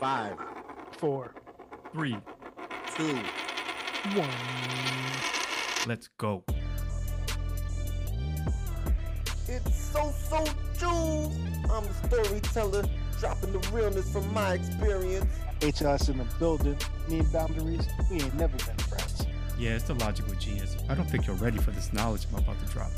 Five, 0.00 0.36
four, 0.98 1.32
three, 1.92 2.16
two, 2.94 3.16
one. 4.14 4.28
let's 5.86 6.08
go. 6.18 6.44
It's 9.48 9.74
so 9.74 10.12
so 10.28 10.44
true. 10.78 11.30
I'm 11.70 11.84
the 11.84 11.94
storyteller, 12.06 12.84
dropping 13.18 13.52
the 13.52 13.58
realness 13.72 14.10
from 14.12 14.32
my 14.34 14.54
experience. 14.54 15.24
HLS 15.60 16.10
in 16.10 16.18
the 16.18 16.24
building. 16.38 16.76
Me 17.08 17.20
and 17.20 17.32
boundaries, 17.32 17.86
we 18.10 18.20
ain't 18.20 18.34
never 18.34 18.56
been 18.58 18.76
friends. 18.76 19.26
Yeah, 19.58 19.76
it's 19.76 19.84
the 19.84 19.94
logical 19.94 20.34
genius. 20.34 20.76
I 20.90 20.94
don't 20.94 21.08
think 21.08 21.26
you're 21.26 21.36
ready 21.36 21.56
for 21.56 21.70
this 21.70 21.94
knowledge 21.94 22.26
I'm 22.32 22.38
about 22.40 22.58
to 22.58 22.66
drop. 22.72 22.90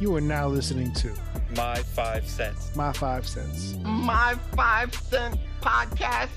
You 0.00 0.14
are 0.16 0.20
now 0.20 0.48
listening 0.48 0.92
to 0.94 1.12
My 1.54 1.76
five 1.76 2.26
cents. 2.26 2.74
My 2.74 2.92
Five 2.92 3.26
Cents. 3.26 3.76
My 3.82 4.34
five 4.54 4.94
cent 4.94 5.38
podcast. 5.60 6.28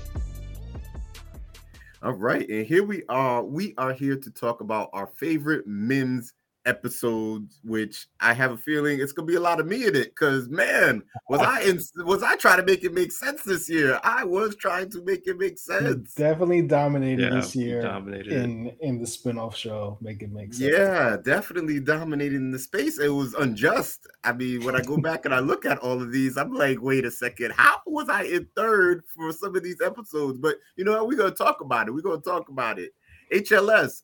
All 2.02 2.12
right, 2.12 2.48
and 2.48 2.66
here 2.66 2.82
we 2.82 3.02
are. 3.10 3.44
We 3.44 3.74
are 3.76 3.92
here 3.92 4.16
to 4.16 4.30
talk 4.30 4.62
about 4.62 4.88
our 4.94 5.06
favorite 5.06 5.66
Mims 5.66 6.32
episodes, 6.70 7.60
which 7.64 8.06
I 8.20 8.32
have 8.32 8.52
a 8.52 8.56
feeling 8.56 9.00
it's 9.00 9.12
gonna 9.12 9.26
be 9.26 9.34
a 9.34 9.40
lot 9.40 9.60
of 9.60 9.66
me 9.66 9.86
in 9.86 9.94
it. 9.96 10.14
Cause 10.16 10.48
man, 10.48 11.02
was 11.28 11.40
I 11.40 11.60
in 11.62 11.78
was 12.06 12.22
I 12.22 12.36
trying 12.36 12.58
to 12.58 12.62
make 12.64 12.84
it 12.84 12.94
make 12.94 13.12
sense 13.12 13.42
this 13.42 13.68
year? 13.68 14.00
I 14.04 14.24
was 14.24 14.56
trying 14.56 14.90
to 14.92 15.04
make 15.04 15.26
it 15.26 15.38
make 15.38 15.52
You 15.52 15.56
sense. 15.80 16.14
definitely 16.14 16.62
dominated 16.62 17.22
Yeah, 17.24 17.30
this 17.40 17.54
year 17.54 17.82
dominated 17.82 18.32
it. 18.32 18.42
in 18.42 18.72
in 18.80 19.00
the 19.00 19.06
spin-off 19.06 19.56
show. 19.56 19.98
Make 20.00 20.22
it 20.22 20.32
make 20.32 20.54
sense. 20.54 20.72
Yeah, 20.72 21.16
definitely 21.22 21.80
dominating 21.80 22.50
the 22.50 22.58
space. 22.58 22.98
It 22.98 23.08
was 23.08 23.34
unjust. 23.34 24.06
I 24.24 24.32
mean, 24.32 24.64
when 24.64 24.76
I 24.76 24.80
go 24.80 24.96
back 25.08 25.24
and 25.26 25.34
I 25.34 25.40
look 25.40 25.66
at 25.66 25.78
all 25.78 26.00
of 26.00 26.12
these, 26.12 26.36
I'm 26.38 26.52
like, 26.54 26.80
wait 26.80 27.04
a 27.04 27.10
second, 27.10 27.52
how 27.56 27.78
was 27.86 28.08
I 28.08 28.22
in 28.22 28.46
third 28.56 29.02
for 29.14 29.32
some 29.32 29.56
of 29.56 29.62
these 29.62 29.80
episodes? 29.80 30.38
But 30.38 30.56
you 30.76 30.84
know 30.84 30.92
what? 30.92 31.08
We're 31.08 31.18
gonna 31.18 31.30
talk 31.32 31.60
about 31.60 31.88
it. 31.88 31.92
We're 31.92 32.00
gonna 32.02 32.20
talk 32.22 32.48
about 32.48 32.78
it. 32.78 32.92
HLS, 33.32 34.02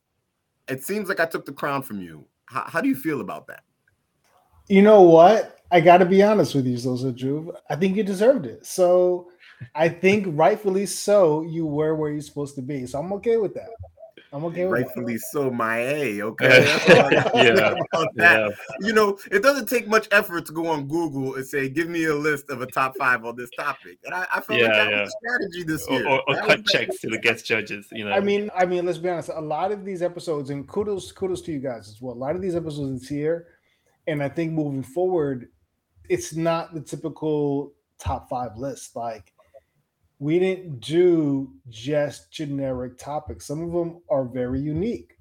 it 0.68 0.84
seems 0.84 1.08
like 1.08 1.20
I 1.20 1.26
took 1.26 1.44
the 1.44 1.52
crown 1.52 1.82
from 1.82 2.00
you. 2.00 2.26
How, 2.46 2.64
how 2.66 2.80
do 2.80 2.88
you 2.88 2.96
feel 2.96 3.20
about 3.20 3.46
that? 3.48 3.62
You 4.68 4.82
know 4.82 5.02
what? 5.02 5.58
I 5.70 5.80
got 5.80 5.98
to 5.98 6.04
be 6.04 6.22
honest 6.22 6.54
with 6.54 6.66
you, 6.66 6.76
Zosa 6.76 7.14
Juve. 7.14 7.50
I 7.68 7.76
think 7.76 7.96
you 7.96 8.02
deserved 8.02 8.46
it. 8.46 8.64
So 8.64 9.28
I 9.74 9.88
think 9.88 10.26
rightfully 10.30 10.86
so, 10.86 11.42
you 11.42 11.66
were 11.66 11.94
where 11.94 12.10
you're 12.10 12.20
supposed 12.20 12.54
to 12.56 12.62
be. 12.62 12.86
So 12.86 12.98
I'm 12.98 13.12
okay 13.14 13.36
with 13.36 13.54
that. 13.54 13.68
I'm 14.32 14.44
okay 14.46 14.64
with 14.64 14.72
Rightfully 14.72 15.18
so, 15.18 15.50
my 15.50 15.78
A. 15.78 16.22
Okay. 16.22 16.48
That's 16.48 16.90
all 16.90 17.00
I 17.06 17.10
gotta 17.10 17.30
say 17.30 17.46
Yeah, 17.46 17.74
about 17.92 18.14
that. 18.16 18.38
Yeah. 18.50 18.86
You 18.86 18.92
know, 18.92 19.18
it 19.30 19.42
doesn't 19.42 19.68
take 19.68 19.86
much 19.88 20.08
effort 20.10 20.46
to 20.46 20.52
go 20.52 20.66
on 20.66 20.88
Google 20.88 21.36
and 21.36 21.46
say, 21.46 21.68
"Give 21.68 21.88
me 21.88 22.04
a 22.06 22.14
list 22.14 22.50
of 22.50 22.60
a 22.60 22.66
top 22.66 22.96
five 22.98 23.24
on 23.24 23.36
this 23.36 23.50
topic." 23.56 23.98
And 24.04 24.14
I, 24.14 24.26
I 24.34 24.40
felt 24.40 24.58
Yeah, 24.58 24.66
like 24.66 24.72
that 24.74 24.90
yeah. 24.90 25.00
was 25.02 25.08
a 25.14 25.28
strategy 25.28 25.62
this 25.62 25.86
Or, 25.86 25.92
year. 25.98 26.08
or, 26.08 26.22
or 26.28 26.34
That 26.34 26.46
cut 26.46 26.66
checks 26.66 27.00
to 27.00 27.08
the 27.08 27.18
guest 27.18 27.46
judges. 27.46 27.86
You 27.92 28.04
know. 28.04 28.12
I 28.12 28.20
mean, 28.20 28.50
I 28.54 28.66
mean, 28.66 28.84
let's 28.84 28.98
be 28.98 29.08
honest. 29.08 29.30
A 29.34 29.40
lot 29.40 29.70
of 29.72 29.84
these 29.84 30.02
episodes, 30.02 30.50
and 30.50 30.66
kudos, 30.68 31.12
kudos 31.12 31.40
to 31.42 31.52
you 31.52 31.60
guys 31.60 31.88
as 31.88 32.02
well. 32.02 32.14
A 32.14 32.18
lot 32.18 32.34
of 32.36 32.42
these 32.42 32.56
episodes 32.56 33.00
this 33.02 33.10
year, 33.10 33.46
and 34.06 34.22
I 34.22 34.28
think 34.28 34.52
moving 34.52 34.82
forward, 34.82 35.48
it's 36.08 36.34
not 36.34 36.74
the 36.74 36.80
typical 36.80 37.72
top 37.98 38.28
five 38.28 38.56
list. 38.56 38.96
Like 38.96 39.32
we 40.18 40.38
didn't 40.38 40.80
do 40.80 41.52
just 41.68 42.30
generic 42.30 42.98
topics. 42.98 43.46
Some 43.46 43.62
of 43.62 43.72
them 43.72 44.00
are 44.08 44.24
very 44.24 44.60
unique. 44.60 45.18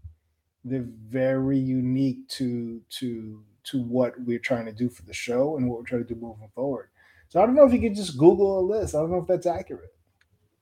They're 0.63 0.87
very 1.09 1.57
unique 1.59 2.27
to 2.29 2.81
to 2.91 3.43
to 3.65 3.81
what 3.83 4.13
we're 4.21 4.39
trying 4.39 4.65
to 4.65 4.71
do 4.71 4.89
for 4.89 5.01
the 5.03 5.13
show 5.13 5.57
and 5.57 5.67
what 5.69 5.79
we're 5.79 5.85
trying 5.85 6.05
to 6.05 6.13
do 6.13 6.19
moving 6.19 6.49
forward. 6.55 6.89
So 7.29 7.41
I 7.41 7.45
don't 7.45 7.55
know 7.55 7.65
if 7.65 7.73
you 7.73 7.81
could 7.81 7.95
just 7.95 8.17
Google 8.17 8.59
a 8.59 8.61
list. 8.61 8.95
I 8.95 8.99
don't 8.99 9.11
know 9.11 9.17
if 9.21 9.27
that's 9.27 9.47
accurate. 9.47 9.93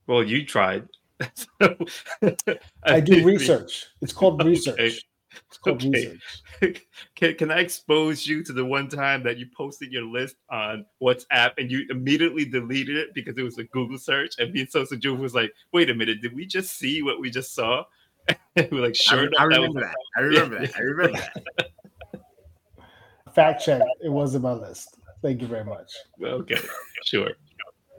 well, 0.06 0.22
you 0.22 0.44
tried. 0.44 0.88
So- 1.34 1.76
I 2.82 3.00
do 3.00 3.24
research. 3.24 3.86
It's 4.00 4.12
called 4.12 4.40
Okay. 4.40 4.50
research. 4.50 5.04
It's 5.48 5.58
called 5.58 5.84
Okay. 5.84 6.18
can, 7.16 7.34
can 7.34 7.50
I 7.50 7.58
expose 7.58 8.26
you 8.26 8.42
to 8.44 8.52
the 8.52 8.64
one 8.64 8.88
time 8.88 9.22
that 9.24 9.38
you 9.38 9.46
posted 9.56 9.92
your 9.92 10.04
list 10.04 10.36
on 10.50 10.86
WhatsApp 11.02 11.52
and 11.58 11.70
you 11.70 11.86
immediately 11.90 12.44
deleted 12.44 12.96
it 12.96 13.14
because 13.14 13.36
it 13.38 13.42
was 13.42 13.58
a 13.58 13.64
Google 13.64 13.98
search? 13.98 14.34
And 14.38 14.52
being 14.52 14.66
so 14.66 14.80
Sosa 14.80 14.96
Juve 14.96 15.20
was 15.20 15.34
like, 15.34 15.52
wait 15.72 15.90
a 15.90 15.94
minute, 15.94 16.20
did 16.22 16.34
we 16.34 16.46
just 16.46 16.78
see 16.78 17.02
what 17.02 17.20
we 17.20 17.30
just 17.30 17.54
saw? 17.54 17.84
And 18.56 18.70
we're 18.70 18.82
like, 18.82 18.94
sure 18.94 19.18
I 19.18 19.22
enough, 19.22 19.32
that 19.50 19.60
was 19.60 19.68
remember 19.74 19.80
that. 19.80 19.96
I 20.16 20.20
remember 20.20 20.60
that. 20.60 20.76
I 20.76 20.80
remember 20.80 21.18
that. 21.18 21.70
Fact 23.34 23.64
check. 23.64 23.82
It 24.00 24.10
wasn't 24.10 24.44
my 24.44 24.52
list. 24.52 24.96
Thank 25.22 25.42
you 25.42 25.48
very 25.48 25.64
much. 25.64 25.92
okay, 26.22 26.60
sure, 27.04 27.30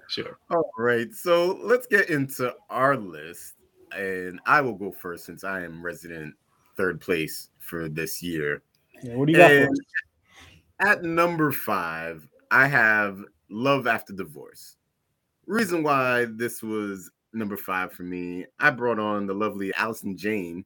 sure. 0.07 0.37
All 0.49 0.71
right, 0.77 1.13
so 1.13 1.59
let's 1.61 1.87
get 1.87 2.09
into 2.09 2.53
our 2.69 2.95
list, 2.95 3.55
and 3.93 4.39
I 4.45 4.61
will 4.61 4.75
go 4.75 4.93
first 4.93 5.25
since 5.25 5.43
I 5.43 5.63
am 5.63 5.83
resident 5.83 6.35
third 6.77 7.01
place 7.01 7.49
for 7.59 7.89
this 7.89 8.21
year. 8.21 8.61
Yeah, 9.03 9.15
what 9.15 9.27
do 9.27 9.33
you 9.33 9.37
got 9.39 9.51
And 9.51 9.69
us? 9.69 9.79
at 10.79 11.03
number 11.03 11.51
five, 11.51 12.27
I 12.51 12.67
have 12.67 13.23
Love 13.49 13.87
After 13.87 14.13
Divorce. 14.13 14.77
Reason 15.45 15.83
why 15.83 16.25
this 16.25 16.63
was 16.63 17.11
number 17.33 17.57
five 17.57 17.91
for 17.93 18.03
me, 18.03 18.45
I 18.59 18.71
brought 18.71 18.99
on 18.99 19.27
the 19.27 19.33
lovely 19.33 19.73
Allison 19.75 20.17
Jane, 20.17 20.65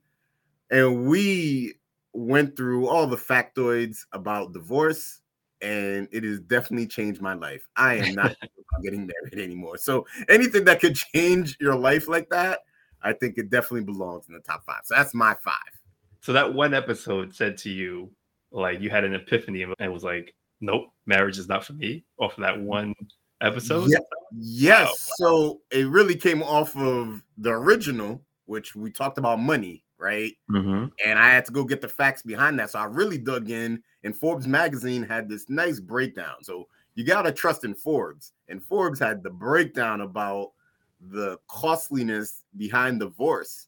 and 0.71 1.07
we 1.07 1.75
went 2.13 2.55
through 2.55 2.87
all 2.87 3.07
the 3.07 3.17
factoids 3.17 4.05
about 4.13 4.53
divorce, 4.53 5.21
and 5.61 6.07
it 6.11 6.23
has 6.23 6.39
definitely 6.41 6.87
changed 6.87 7.21
my 7.21 7.33
life. 7.33 7.67
I 7.75 7.95
am 7.95 8.15
not 8.15 8.35
getting 8.83 9.07
married 9.07 9.43
anymore. 9.43 9.77
So 9.77 10.05
anything 10.29 10.65
that 10.65 10.79
could 10.79 10.95
change 11.13 11.57
your 11.59 11.75
life 11.75 12.07
like 12.07 12.29
that, 12.29 12.61
I 13.01 13.13
think 13.13 13.37
it 13.37 13.49
definitely 13.49 13.85
belongs 13.85 14.27
in 14.27 14.33
the 14.35 14.41
top 14.41 14.65
five. 14.65 14.81
So 14.85 14.95
that's 14.95 15.13
my 15.13 15.35
five. 15.43 15.78
So 16.21 16.33
that 16.33 16.53
one 16.53 16.73
episode 16.73 17.33
said 17.33 17.57
to 17.59 17.69
you, 17.69 18.11
like 18.51 18.81
you 18.81 18.89
had 18.89 19.03
an 19.03 19.13
epiphany 19.13 19.65
and 19.79 19.93
was 19.93 20.03
like, 20.03 20.33
nope, 20.61 20.87
marriage 21.05 21.37
is 21.37 21.47
not 21.47 21.63
for 21.63 21.73
me. 21.73 22.03
Off 22.19 22.37
of 22.37 22.41
that 22.41 22.59
one 22.59 22.93
episode. 23.41 23.89
Yeah. 23.89 23.99
Yes. 24.33 25.11
So 25.17 25.61
it 25.71 25.87
really 25.87 26.15
came 26.15 26.43
off 26.43 26.75
of 26.75 27.23
the 27.37 27.51
original, 27.51 28.21
which 28.45 28.75
we 28.75 28.91
talked 28.91 29.17
about 29.17 29.39
money, 29.39 29.83
right? 29.97 30.33
Mm-hmm. 30.51 30.87
And 31.05 31.19
I 31.19 31.29
had 31.29 31.45
to 31.45 31.51
go 31.51 31.63
get 31.63 31.79
the 31.81 31.87
facts 31.87 32.21
behind 32.21 32.59
that. 32.59 32.71
So 32.71 32.79
I 32.79 32.85
really 32.85 33.17
dug 33.17 33.49
in, 33.49 33.81
and 34.03 34.15
Forbes 34.15 34.47
magazine 34.47 35.03
had 35.03 35.29
this 35.29 35.49
nice 35.49 35.79
breakdown. 35.79 36.43
So 36.43 36.67
you 36.95 37.05
got 37.05 37.21
to 37.21 37.31
trust 37.31 37.63
in 37.63 37.73
Forbes. 37.73 38.33
And 38.49 38.61
Forbes 38.61 38.99
had 38.99 39.23
the 39.23 39.29
breakdown 39.29 40.01
about 40.01 40.51
the 40.99 41.37
costliness 41.47 42.43
behind 42.57 42.99
divorce. 42.99 43.67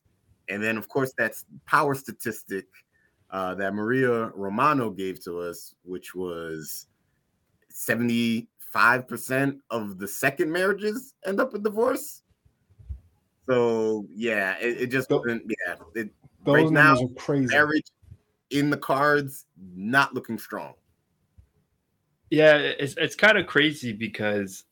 And 0.51 0.62
then, 0.62 0.78
of 0.78 0.89
course, 0.89 1.13
that's 1.17 1.45
power 1.66 1.95
statistic 1.95 2.66
uh, 3.29 3.56
that 3.56 3.73
Maria 3.73 4.28
Romano 4.35 4.89
gave 4.89 5.23
to 5.23 5.39
us, 5.39 5.73
which 5.84 6.13
was 6.13 6.88
75% 7.73 8.45
of 9.69 9.97
the 9.97 10.07
second 10.07 10.51
marriages 10.51 11.13
end 11.25 11.39
up 11.39 11.53
with 11.53 11.63
divorce. 11.63 12.23
So, 13.50 14.06
yeah, 14.13 14.57
it, 14.59 14.81
it 14.81 14.88
just 14.88 15.07
Tho- 15.07 15.19
wasn't, 15.19 15.44
yeah, 15.66 15.75
it, 15.95 16.09
Those 16.44 16.56
right 16.56 16.72
now, 16.72 16.95
are 16.95 17.07
crazy. 17.18 17.47
marriage 17.47 17.88
in 18.50 18.69
the 18.69 18.78
cards, 18.78 19.45
not 19.73 20.13
looking 20.13 20.38
strong. 20.38 20.73
Yeah, 22.29 22.57
it's 22.57 22.95
it's 22.97 23.16
kind 23.16 23.38
of 23.38 23.45
crazy 23.45 23.91
because 23.91 24.63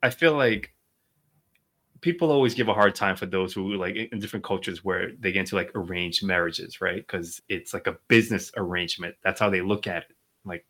I 0.00 0.10
feel 0.10 0.34
like 0.36 0.72
people 2.00 2.30
always 2.30 2.54
give 2.54 2.68
a 2.68 2.74
hard 2.74 2.94
time 2.94 3.16
for 3.16 3.26
those 3.26 3.52
who 3.52 3.74
like 3.74 3.96
in 3.96 4.18
different 4.18 4.44
cultures 4.44 4.84
where 4.84 5.12
they 5.18 5.32
get 5.32 5.40
into 5.40 5.56
like 5.56 5.70
arranged 5.74 6.24
marriages, 6.24 6.80
right? 6.80 7.06
Because 7.06 7.40
it's 7.48 7.74
like 7.74 7.86
a 7.86 7.96
business 8.08 8.52
arrangement. 8.56 9.16
That's 9.22 9.40
how 9.40 9.50
they 9.50 9.60
look 9.60 9.86
at 9.86 10.04
it. 10.04 10.16
Like 10.44 10.64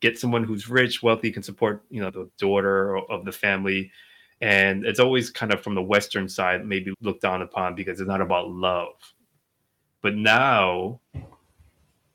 get 0.00 0.18
someone 0.18 0.44
who's 0.44 0.68
rich, 0.68 1.02
wealthy, 1.02 1.30
can 1.30 1.42
support, 1.42 1.84
you 1.90 2.00
know, 2.00 2.10
the 2.10 2.30
daughter 2.38 2.96
of 2.96 3.24
the 3.24 3.32
family. 3.32 3.92
And 4.40 4.86
it's 4.86 5.00
always 5.00 5.30
kind 5.30 5.52
of 5.52 5.60
from 5.60 5.74
the 5.74 5.82
Western 5.82 6.28
side, 6.28 6.66
maybe 6.66 6.94
looked 7.02 7.22
down 7.22 7.42
upon 7.42 7.74
because 7.74 8.00
it's 8.00 8.08
not 8.08 8.22
about 8.22 8.48
love. 8.50 8.94
But 10.02 10.14
now, 10.14 11.00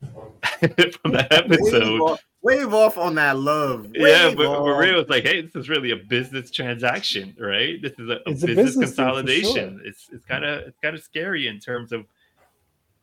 from 0.00 1.12
that 1.12 1.28
episode, 1.30 2.18
wave 2.46 2.72
off 2.72 2.96
on 2.96 3.14
that 3.16 3.36
love. 3.38 3.88
yeah, 3.94 4.28
Wave 4.28 4.36
but 4.36 4.46
off. 4.46 4.64
Maria 4.64 4.94
was 4.94 5.08
like, 5.08 5.24
"Hey, 5.24 5.42
this 5.42 5.54
is 5.56 5.68
really 5.68 5.90
a 5.90 5.96
business 5.96 6.50
transaction, 6.50 7.34
right? 7.38 7.80
This 7.82 7.92
is 7.98 8.08
a, 8.08 8.12
a 8.26 8.30
It's 8.30 8.42
a 8.42 8.46
business, 8.46 8.56
business 8.56 8.74
thing 8.74 8.82
for 8.82 9.12
consolidation. 9.12 9.82
It's 9.84 10.08
it's 10.12 10.24
kind 10.24 10.44
of 10.44 10.60
it's 10.68 10.78
kind 10.82 10.94
of 10.94 11.02
scary 11.02 11.48
in 11.48 11.58
terms 11.58 11.92
of 11.92 12.06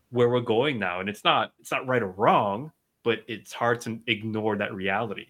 where 0.09 0.29
we're 0.29 0.41
going 0.41 0.79
now, 0.79 0.99
and 0.99 1.09
it's 1.09 1.23
not 1.23 1.53
it's 1.59 1.71
not 1.71 1.85
right 1.87 2.01
or 2.01 2.11
wrong, 2.11 2.71
but 3.03 3.23
it's 3.27 3.53
hard 3.53 3.81
to 3.81 3.99
ignore 4.07 4.55
that 4.57 4.73
reality. 4.73 5.27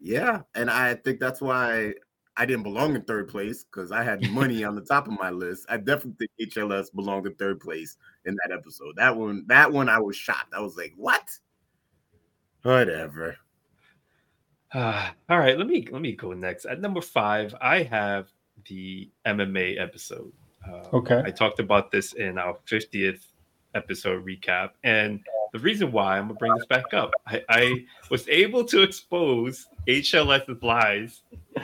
Yeah, 0.00 0.42
and 0.54 0.70
I 0.70 0.94
think 0.94 1.20
that's 1.20 1.40
why 1.40 1.94
I 2.36 2.44
didn't 2.44 2.64
belong 2.64 2.94
in 2.94 3.02
third 3.02 3.28
place 3.28 3.64
because 3.64 3.92
I 3.92 4.02
had 4.02 4.22
money 4.30 4.62
on 4.62 4.74
the 4.74 4.82
top 4.82 5.06
of 5.06 5.18
my 5.18 5.30
list. 5.30 5.66
I 5.68 5.78
definitely 5.78 6.28
think 6.38 6.52
HLS 6.52 6.94
belonged 6.94 7.26
in 7.26 7.34
third 7.34 7.60
place 7.60 7.96
in 8.26 8.36
that 8.44 8.54
episode. 8.54 8.94
That 8.96 9.16
one, 9.16 9.44
that 9.48 9.72
one, 9.72 9.88
I 9.88 9.98
was 9.98 10.16
shocked. 10.16 10.52
I 10.54 10.60
was 10.60 10.76
like, 10.76 10.92
"What? 10.96 11.26
Whatever." 12.66 13.36
Uh, 14.72 15.10
all 15.28 15.38
right, 15.38 15.56
let 15.58 15.66
me 15.66 15.86
let 15.90 16.02
me 16.02 16.12
go 16.12 16.32
next. 16.32 16.64
At 16.64 16.80
number 16.80 17.00
five, 17.00 17.54
I 17.60 17.82
have 17.84 18.28
the 18.68 19.08
MMA 19.26 19.80
episode. 19.80 20.32
Uh, 20.66 20.82
Okay. 20.92 21.22
I 21.24 21.30
talked 21.30 21.60
about 21.60 21.90
this 21.92 22.14
in 22.14 22.38
our 22.38 22.56
50th 22.66 23.20
episode 23.74 24.24
recap. 24.26 24.70
And 24.82 25.20
the 25.52 25.58
reason 25.60 25.92
why 25.92 26.18
I'm 26.18 26.26
gonna 26.26 26.38
bring 26.38 26.54
this 26.54 26.66
back 26.66 26.92
up, 26.92 27.12
I, 27.26 27.42
I 27.48 27.84
was 28.10 28.28
able 28.28 28.64
to 28.64 28.82
expose 28.82 29.68
HLS's 29.86 30.60
lies 30.62 31.22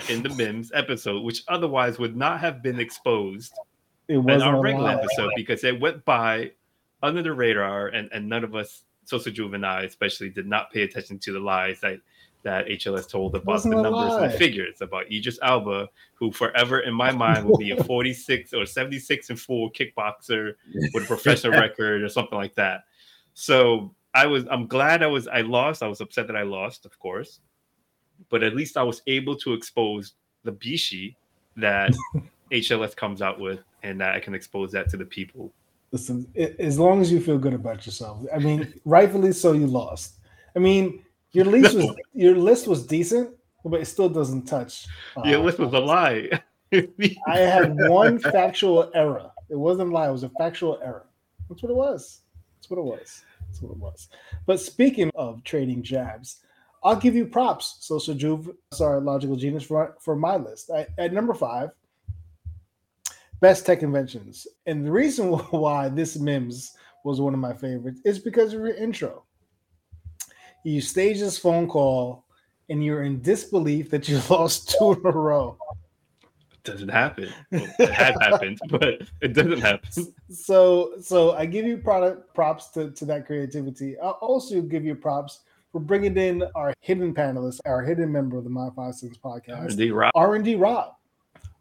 in 0.08 0.22
the 0.22 0.28
Mims 0.30 0.70
episode, 0.74 1.22
which 1.22 1.42
otherwise 1.48 1.98
would 1.98 2.16
not 2.16 2.38
have 2.40 2.62
been 2.62 2.78
exposed 2.78 3.52
It 4.08 4.14
in 4.14 4.24
wasn't 4.24 4.42
our 4.44 4.56
a 4.56 4.60
regular 4.60 4.94
lie. 4.94 5.02
episode 5.02 5.32
because 5.34 5.64
it 5.64 5.80
went 5.80 6.04
by 6.04 6.52
under 7.02 7.22
the 7.22 7.32
radar 7.32 7.88
and, 7.88 8.08
and 8.12 8.28
none 8.28 8.44
of 8.44 8.54
us, 8.54 8.84
social 9.04 9.32
juvenile 9.32 9.84
especially, 9.84 10.30
did 10.30 10.46
not 10.46 10.72
pay 10.72 10.82
attention 10.82 11.18
to 11.20 11.32
the 11.32 11.40
lies 11.40 11.80
that 11.80 11.98
that 12.42 12.66
HLS 12.66 13.08
told 13.08 13.36
about 13.36 13.62
the 13.62 13.68
numbers 13.68 13.92
lie. 13.92 14.24
and 14.24 14.34
figures 14.34 14.80
about 14.80 15.10
Idris 15.12 15.38
Elba, 15.42 15.88
who 16.14 16.32
forever 16.32 16.80
in 16.80 16.92
my 16.92 17.12
mind 17.12 17.46
will 17.46 17.56
be 17.56 17.70
a 17.70 17.84
46 17.84 18.52
or 18.52 18.66
76 18.66 19.30
and 19.30 19.38
4 19.38 19.70
kickboxer 19.70 20.54
with 20.92 21.04
a 21.04 21.06
professional 21.06 21.52
record 21.52 22.02
or 22.02 22.08
something 22.08 22.36
like 22.36 22.54
that. 22.56 22.84
So 23.34 23.94
I 24.14 24.26
was 24.26 24.44
I'm 24.50 24.66
glad 24.66 25.02
I 25.02 25.06
was 25.06 25.28
I 25.28 25.42
lost. 25.42 25.82
I 25.82 25.86
was 25.86 26.00
upset 26.00 26.26
that 26.26 26.36
I 26.36 26.42
lost, 26.42 26.84
of 26.84 26.98
course. 26.98 27.40
But 28.28 28.42
at 28.42 28.54
least 28.54 28.76
I 28.76 28.82
was 28.82 29.02
able 29.06 29.36
to 29.36 29.52
expose 29.52 30.14
the 30.44 30.52
Bishi 30.52 31.14
that 31.56 31.92
HLS 32.52 32.94
comes 32.96 33.22
out 33.22 33.40
with 33.40 33.60
and 33.82 34.00
that 34.00 34.14
I 34.14 34.20
can 34.20 34.34
expose 34.34 34.72
that 34.72 34.88
to 34.90 34.96
the 34.96 35.04
people. 35.04 35.52
Listen, 35.92 36.26
as 36.58 36.78
long 36.78 37.02
as 37.02 37.12
you 37.12 37.20
feel 37.20 37.38
good 37.38 37.52
about 37.52 37.84
yourself. 37.84 38.24
I 38.34 38.38
mean, 38.38 38.80
rightfully 38.86 39.32
so, 39.32 39.52
you 39.52 39.66
lost. 39.66 40.14
I 40.56 40.58
mean, 40.58 41.04
your 41.32 41.44
list 41.54 41.76
was 41.76 41.94
your 42.14 42.34
list 42.34 42.66
was 42.66 42.86
decent, 42.86 43.30
but 43.62 43.80
it 43.80 43.84
still 43.84 44.08
doesn't 44.08 44.46
touch. 44.46 44.86
uh, 45.16 45.22
yeah, 45.24 45.42
this 45.42 45.58
was 45.58 45.72
a 45.74 45.78
lie. 45.78 46.30
I 46.72 47.38
had 47.38 47.74
one 47.76 48.18
factual 48.18 48.90
error. 48.94 49.30
It 49.50 49.56
wasn't 49.56 49.90
a 49.90 49.92
lie. 49.92 50.08
It 50.08 50.12
was 50.12 50.22
a 50.22 50.30
factual 50.30 50.80
error. 50.82 51.04
That's 51.48 51.62
what 51.62 51.70
it 51.70 51.76
was. 51.76 52.20
That's 52.56 52.70
what 52.70 52.78
it 52.78 52.84
was. 52.84 53.24
That's 53.46 53.60
what 53.60 53.72
it 53.72 53.78
was. 53.78 54.08
But 54.46 54.60
speaking 54.60 55.10
of 55.14 55.44
trading 55.44 55.82
jabs, 55.82 56.38
I'll 56.82 56.96
give 56.96 57.14
you 57.14 57.26
props. 57.26 57.76
Social 57.80 58.14
Juve, 58.14 58.50
sorry, 58.72 59.02
Logical 59.02 59.36
Genius 59.36 59.64
for 59.64 59.94
for 60.00 60.16
my 60.16 60.36
list. 60.36 60.70
I, 60.70 60.86
at 60.96 61.12
number 61.12 61.34
five, 61.34 61.70
best 63.42 63.66
tech 63.66 63.82
inventions, 63.82 64.46
and 64.66 64.86
the 64.86 64.90
reason 64.90 65.32
why 65.50 65.90
this 65.90 66.16
Mims 66.16 66.74
was 67.04 67.20
one 67.20 67.34
of 67.34 67.40
my 67.40 67.52
favorites 67.52 68.00
is 68.04 68.18
because 68.18 68.54
of 68.54 68.60
your 68.60 68.74
intro. 68.74 69.24
You 70.64 70.80
stage 70.80 71.18
this 71.18 71.36
phone 71.36 71.68
call, 71.68 72.24
and 72.70 72.82
you're 72.82 73.02
in 73.02 73.20
disbelief 73.20 73.90
that 73.90 74.08
you 74.08 74.20
lost 74.30 74.70
two 74.78 74.92
in 74.92 75.04
a 75.04 75.10
row. 75.10 75.58
It 76.52 76.62
doesn't 76.62 76.88
happen. 76.88 77.30
Well, 77.50 77.66
it 77.80 77.90
has 77.90 78.16
happened, 78.20 78.60
but 78.70 79.02
it 79.20 79.32
doesn't 79.32 79.60
happen. 79.60 80.14
so 80.30 80.94
so 81.02 81.32
I 81.32 81.44
give 81.44 81.66
you 81.66 81.76
product 81.76 82.32
props 82.34 82.68
to, 82.70 82.92
to 82.92 83.04
that 83.06 83.26
creativity. 83.26 83.98
I'll 83.98 84.18
also 84.22 84.62
give 84.62 84.84
you 84.84 84.94
props 84.94 85.40
for 85.72 85.80
bringing 85.80 86.16
in 86.16 86.44
our 86.54 86.72
hidden 86.78 87.12
panelist, 87.12 87.58
our 87.66 87.82
hidden 87.82 88.12
member 88.12 88.38
of 88.38 88.44
the 88.44 88.50
My 88.50 88.68
Five 88.76 88.94
Cents 88.94 89.18
podcast, 89.18 89.70
Indeed, 89.70 89.90
Rob. 89.90 90.12
R 90.14 90.36
and 90.36 90.44
D 90.44 90.54
Rob. 90.54 90.94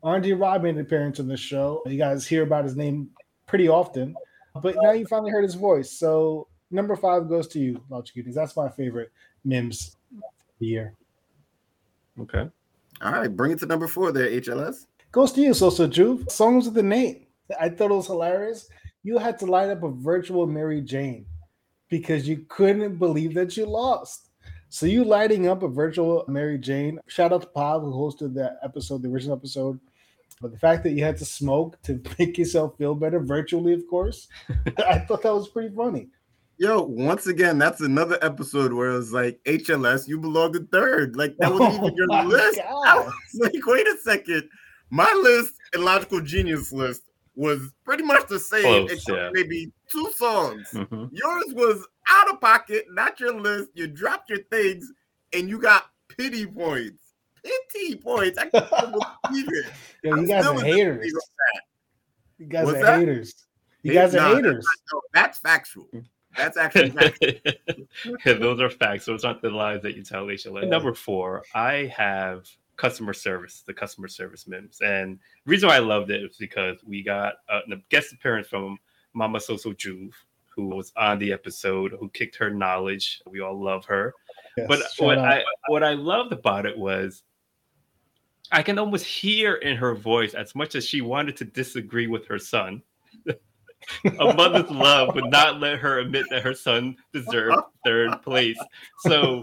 R 0.04 0.16
and 0.16 0.24
D 0.24 0.34
Rob 0.34 0.64
made 0.64 0.76
an 0.76 0.82
appearance 0.82 1.20
on 1.20 1.28
this 1.28 1.40
show. 1.40 1.82
You 1.86 1.98
guys 1.98 2.26
hear 2.28 2.44
about 2.44 2.64
his 2.64 2.76
name 2.76 3.10
pretty 3.48 3.68
often, 3.68 4.16
but 4.62 4.76
now 4.82 4.92
you 4.92 5.06
finally 5.06 5.32
heard 5.32 5.44
his 5.44 5.56
voice. 5.56 5.92
So 5.92 6.48
number 6.72 6.96
five 6.96 7.30
goes 7.30 7.48
to 7.50 7.60
you, 7.60 7.84
Logic 7.90 8.16
Cuties. 8.16 8.34
That's 8.34 8.56
my 8.56 8.70
favorite 8.70 9.12
Mims 9.44 9.98
of 10.16 10.24
the 10.60 10.66
year. 10.66 10.94
Okay. 12.20 12.50
All 13.02 13.12
right, 13.12 13.36
bring 13.36 13.52
it 13.52 13.60
to 13.60 13.66
number 13.66 13.88
four 13.88 14.12
there, 14.12 14.30
HLS. 14.30 14.86
Goes 15.12 15.32
to 15.34 15.42
you, 15.42 15.54
Sosa 15.54 15.88
Juve. 15.88 16.26
Songs 16.30 16.66
with 16.66 16.76
the 16.76 16.84
name. 16.84 17.26
I 17.60 17.70
thought 17.70 17.92
it 17.92 17.96
was 17.96 18.08
hilarious. 18.08 18.70
You 19.04 19.18
had 19.18 19.38
to 19.40 19.46
light 19.46 19.70
up 19.70 19.84
a 19.84 19.90
virtual 19.90 20.46
Mary 20.48 20.82
Jane 20.82 21.26
because 21.90 22.28
you 22.28 22.46
couldn't 22.48 22.98
believe 22.98 23.34
that 23.34 23.58
you 23.58 23.66
lost. 23.66 24.30
So 24.70 24.86
you 24.86 25.04
lighting 25.04 25.48
up 25.48 25.64
a 25.64 25.68
virtual 25.68 26.24
Mary 26.28 26.58
Jane. 26.58 27.00
Shout 27.08 27.34
out 27.34 27.42
to 27.42 27.48
Pav 27.48 27.82
who 27.82 27.92
hosted 27.92 28.34
that 28.36 28.58
episode, 28.64 29.02
the 29.02 29.10
original 29.10 29.36
episode. 29.36 29.80
But 30.42 30.52
the 30.52 30.58
fact 30.58 30.84
that 30.84 30.92
you 30.92 31.04
had 31.04 31.18
to 31.18 31.26
smoke 31.26 31.82
to 31.84 32.02
make 32.20 32.38
yourself 32.38 32.78
feel 32.78 32.96
better 32.96 33.20
virtually, 33.20 33.74
of 33.74 33.88
course, 33.90 34.28
I 34.78 35.00
thought 35.00 35.22
that 35.24 35.34
was 35.34 35.48
pretty 35.50 35.74
funny. 35.76 36.10
Yo, 36.58 36.82
once 36.84 37.26
again, 37.26 37.58
that's 37.58 37.82
another 37.82 38.20
episode 38.22 38.72
where 38.74 38.92
it 38.92 38.98
was 38.98 39.12
like 39.12 39.40
HLS, 39.46 40.08
you 40.08 40.20
belong 40.20 40.54
to 40.54 40.68
third. 40.72 41.16
Like 41.16 41.36
that 41.38 41.52
wasn't 41.52 41.84
even 41.84 41.96
your 41.96 42.08
Oh 42.12 42.24
list. 42.28 42.60
I 42.60 43.00
was 43.00 43.14
like, 43.36 43.54
wait 43.66 43.88
a 43.88 43.98
second. 44.04 44.48
My 44.92 45.12
list 45.24 45.54
and 45.74 45.84
Logical 45.84 46.22
Genius 46.22 46.72
list 46.72 47.04
was 47.36 47.72
pretty 47.84 48.04
much 48.04 48.28
the 48.28 48.40
same, 48.40 48.88
Close, 48.88 48.92
except 48.92 49.18
yeah. 49.18 49.30
maybe 49.34 49.72
two 49.92 50.12
songs. 50.18 50.68
Mhm. 50.74 51.10
Yours 51.12 51.46
was 51.56 51.88
out 52.08 52.30
of 52.30 52.42
pocket, 52.42 52.86
not 52.92 53.20
your 53.20 53.40
list. 53.40 53.70
You 53.74 53.88
dropped 53.88 54.30
your 54.30 54.44
things, 54.52 54.92
and 55.34 55.50
you 55.50 55.60
got 55.60 55.86
pity 56.16 56.46
points. 56.46 57.01
Pity 57.44 57.96
points. 57.98 58.38
I 58.38 58.48
can't 58.48 58.70
believe 58.70 59.48
it. 59.50 59.66
Yo, 60.04 60.14
I'm 60.14 60.22
you 60.22 60.28
guys 60.28 60.44
still 60.44 60.60
are 60.60 60.64
haters. 60.64 61.14
You 62.38 62.46
guys 62.48 62.66
What's 62.66 62.80
are 62.80 62.86
that? 62.86 63.00
haters. 63.00 63.36
You 63.84 63.94
guys 63.94 64.16
are 64.16 64.18
nah, 64.20 64.36
haters. 64.36 64.66
No, 64.94 65.02
that's 65.14 65.40
factual. 65.40 65.88
That's 66.38 66.58
actually 66.58 66.90
factual. 66.92 67.32
yeah, 68.26 68.34
those 68.34 68.62
are 68.62 68.70
facts. 68.70 69.06
So 69.06 69.14
it's 69.14 69.24
not 69.24 69.42
the 69.42 69.50
lies 69.50 69.82
that 69.82 69.96
you 69.96 70.04
tell 70.04 70.26
HLA. 70.26 70.68
Number 70.68 70.94
four, 70.94 71.44
I 71.54 71.92
have 71.96 72.48
customer 72.78 73.14
service, 73.14 73.64
the 73.66 73.74
customer 73.74 74.08
service 74.08 74.48
memes. 74.48 74.82
And 74.82 75.20
the 75.46 75.50
reason 75.50 75.70
why 75.70 75.76
I 75.76 75.80
loved 75.80 76.10
it 76.10 76.24
is 76.24 76.38
because 76.38 76.78
we 76.86 77.04
got 77.04 77.36
uh, 77.50 77.60
a, 77.70 77.74
a 77.74 77.78
guest 77.90 78.14
appearance 78.14 78.48
from 78.48 78.78
Mama 79.14 79.40
Soso 79.40 79.76
Juve, 79.76 80.16
who 80.48 80.68
was 80.68 80.92
on 80.98 81.20
the 81.20 81.32
episode, 81.32 81.96
who 82.00 82.10
kicked 82.10 82.36
her 82.38 82.50
knowledge. 82.50 83.22
We 83.30 83.42
all 83.42 83.62
love 83.62 83.86
her. 83.86 84.14
Yes, 84.58 84.68
But 84.68 84.82
what 84.98 85.18
out. 85.18 85.26
I 85.26 85.44
what 85.68 85.84
I 85.84 85.94
loved 85.94 86.34
about 86.34 86.66
it 86.66 86.78
was 86.78 87.24
I 88.52 88.64
can 88.64 88.78
almost 88.78 89.06
hear 89.06 89.56
in 89.56 89.78
her 89.78 89.96
voice 89.96 90.34
as 90.34 90.56
much 90.56 90.76
as 90.76 90.86
she 90.86 91.02
wanted 91.02 91.38
to 91.38 91.46
disagree 91.46 92.08
with 92.08 92.28
her 92.28 92.40
son. 92.40 92.82
a 94.06 94.34
mother's 94.34 94.70
love 94.70 95.16
would 95.16 95.32
not 95.32 95.60
let 95.60 95.80
her 95.80 96.00
admit 96.00 96.26
that 96.30 96.44
her 96.44 96.54
son 96.54 96.96
deserved 97.14 97.58
third 97.86 98.22
place. 98.22 98.60
So 99.00 99.42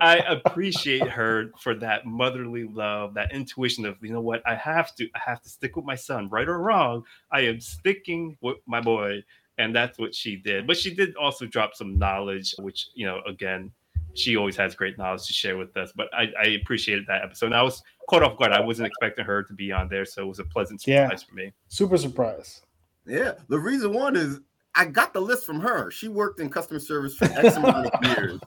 I 0.00 0.16
appreciate 0.18 1.08
her 1.08 1.50
for 1.60 1.74
that 1.76 2.06
motherly 2.06 2.64
love, 2.64 3.14
that 3.14 3.32
intuition 3.32 3.84
of, 3.84 3.96
you 4.00 4.12
know 4.12 4.20
what, 4.20 4.42
I 4.46 4.54
have 4.54 4.94
to, 4.96 5.08
I 5.14 5.20
have 5.24 5.42
to 5.42 5.48
stick 5.48 5.76
with 5.76 5.84
my 5.84 5.96
son, 5.96 6.28
right 6.28 6.48
or 6.48 6.58
wrong. 6.58 7.04
I 7.30 7.42
am 7.42 7.60
sticking 7.60 8.36
with 8.40 8.56
my 8.66 8.80
boy. 8.80 9.22
And 9.56 9.74
that's 9.74 9.98
what 9.98 10.14
she 10.14 10.34
did. 10.34 10.66
But 10.66 10.76
she 10.76 10.92
did 10.92 11.14
also 11.14 11.46
drop 11.46 11.74
some 11.74 11.96
knowledge, 11.96 12.56
which, 12.58 12.88
you 12.94 13.06
know, 13.06 13.20
again, 13.24 13.70
she 14.14 14.36
always 14.36 14.56
has 14.56 14.74
great 14.74 14.96
knowledge 14.98 15.26
to 15.26 15.32
share 15.32 15.56
with 15.56 15.76
us. 15.76 15.92
But 15.94 16.08
I, 16.14 16.28
I 16.40 16.46
appreciated 16.62 17.04
that 17.08 17.22
episode. 17.22 17.46
And 17.46 17.54
I 17.56 17.62
was 17.62 17.82
caught 18.08 18.22
off 18.22 18.38
guard. 18.38 18.52
I 18.52 18.60
wasn't 18.60 18.86
expecting 18.88 19.24
her 19.24 19.42
to 19.42 19.52
be 19.54 19.72
on 19.72 19.88
there. 19.88 20.04
So 20.04 20.22
it 20.22 20.26
was 20.26 20.38
a 20.38 20.44
pleasant 20.44 20.82
Yeah. 20.86 21.04
surprise 21.04 21.22
for 21.22 21.34
me. 21.34 21.52
super 21.68 21.96
surprise. 21.98 22.62
Yeah, 23.06 23.32
the 23.48 23.58
reason 23.58 23.92
one 23.92 24.16
is 24.16 24.40
I 24.76 24.86
got 24.86 25.12
the 25.12 25.20
list 25.20 25.44
from 25.46 25.60
her. 25.60 25.90
She 25.90 26.08
worked 26.08 26.40
in 26.40 26.48
customer 26.48 26.80
service 26.80 27.14
for 27.16 27.26
X 27.26 27.56
amount 27.56 27.86
of 27.86 28.04
years, 28.16 28.40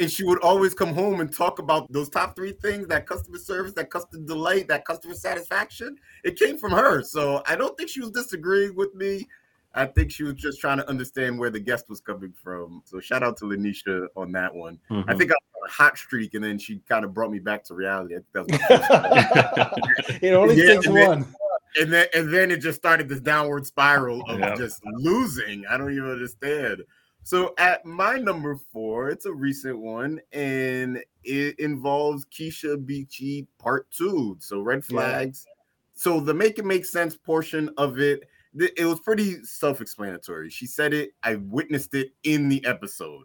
and 0.00 0.10
she 0.10 0.24
would 0.24 0.40
always 0.40 0.74
come 0.74 0.92
home 0.94 1.20
and 1.20 1.32
talk 1.32 1.58
about 1.60 1.92
those 1.92 2.08
top 2.08 2.34
three 2.34 2.52
things: 2.52 2.88
that 2.88 3.06
customer 3.06 3.38
service, 3.38 3.74
that 3.74 3.90
customer 3.90 4.24
delight, 4.24 4.66
that 4.68 4.84
customer 4.84 5.14
satisfaction. 5.14 5.96
It 6.24 6.36
came 6.38 6.58
from 6.58 6.72
her, 6.72 7.02
so 7.04 7.42
I 7.46 7.54
don't 7.54 7.76
think 7.76 7.90
she 7.90 8.00
was 8.00 8.10
disagreeing 8.10 8.74
with 8.74 8.92
me. 8.94 9.26
I 9.78 9.86
think 9.86 10.10
she 10.10 10.24
was 10.24 10.34
just 10.34 10.60
trying 10.60 10.78
to 10.78 10.88
understand 10.88 11.38
where 11.38 11.50
the 11.50 11.60
guest 11.60 11.88
was 11.88 12.00
coming 12.00 12.32
from. 12.42 12.82
So 12.84 13.00
shout 13.00 13.22
out 13.22 13.36
to 13.38 13.44
Lanisha 13.44 14.08
on 14.16 14.32
that 14.32 14.54
one. 14.54 14.78
I 14.90 14.94
Mhm. 14.94 15.18
think 15.18 15.30
I 15.30 15.34
was 15.34 15.62
on 15.62 15.68
a 15.68 15.72
hot 15.72 15.96
streak, 15.96 16.34
and 16.34 16.42
then 16.44 16.58
she 16.58 16.80
kind 16.88 17.04
of 17.04 17.14
brought 17.14 17.30
me 17.30 17.38
back 17.38 17.64
to 17.64 17.74
reality. 17.74 18.16
I 18.16 18.18
think 18.18 18.32
that 18.32 19.70
was 20.08 20.18
it 20.22 20.32
only 20.34 20.56
Yeah, 20.56 20.74
takes 20.74 20.86
and 20.86 20.96
then- 20.96 21.08
one. 21.08 21.34
and 21.80 21.92
then 21.92 22.06
and 22.14 22.32
then 22.32 22.50
it 22.50 22.58
just 22.58 22.78
started 22.78 23.08
this 23.08 23.20
downward 23.20 23.66
spiral 23.66 24.22
of 24.28 24.38
Yeah. 24.40 24.54
just 24.56 24.80
losing. 24.84 25.64
I 25.66 25.76
don't 25.76 25.92
even 25.92 26.10
understand. 26.10 26.82
So 27.22 27.54
at 27.58 27.84
my 27.84 28.16
number 28.16 28.56
four, 28.72 29.10
it's 29.10 29.26
a 29.26 29.32
recent 29.32 29.78
one, 29.78 30.20
and 30.32 31.02
it 31.24 31.58
involves 31.58 32.24
Keisha 32.26 32.84
Beachy 32.84 33.46
Part 33.58 33.90
Two. 33.90 34.36
So 34.40 34.60
red 34.60 34.78
Yeah. 34.88 34.96
flags. 34.96 35.46
So 35.94 36.20
the 36.20 36.32
make 36.32 36.58
it 36.58 36.64
make 36.64 36.84
sense 36.86 37.16
portion 37.16 37.70
of 37.76 37.98
it, 37.98 38.20
th- 38.20 38.28
it 38.54 38.86
was 38.86 39.00
pretty 39.00 39.42
self-explanatory. 39.44 40.50
She 40.50 40.66
said 40.66 40.94
it. 40.94 41.10
I 41.22 41.36
witnessed 41.36 41.94
it 41.94 42.12
in 42.24 42.48
the 42.48 42.64
episode. 42.64 43.24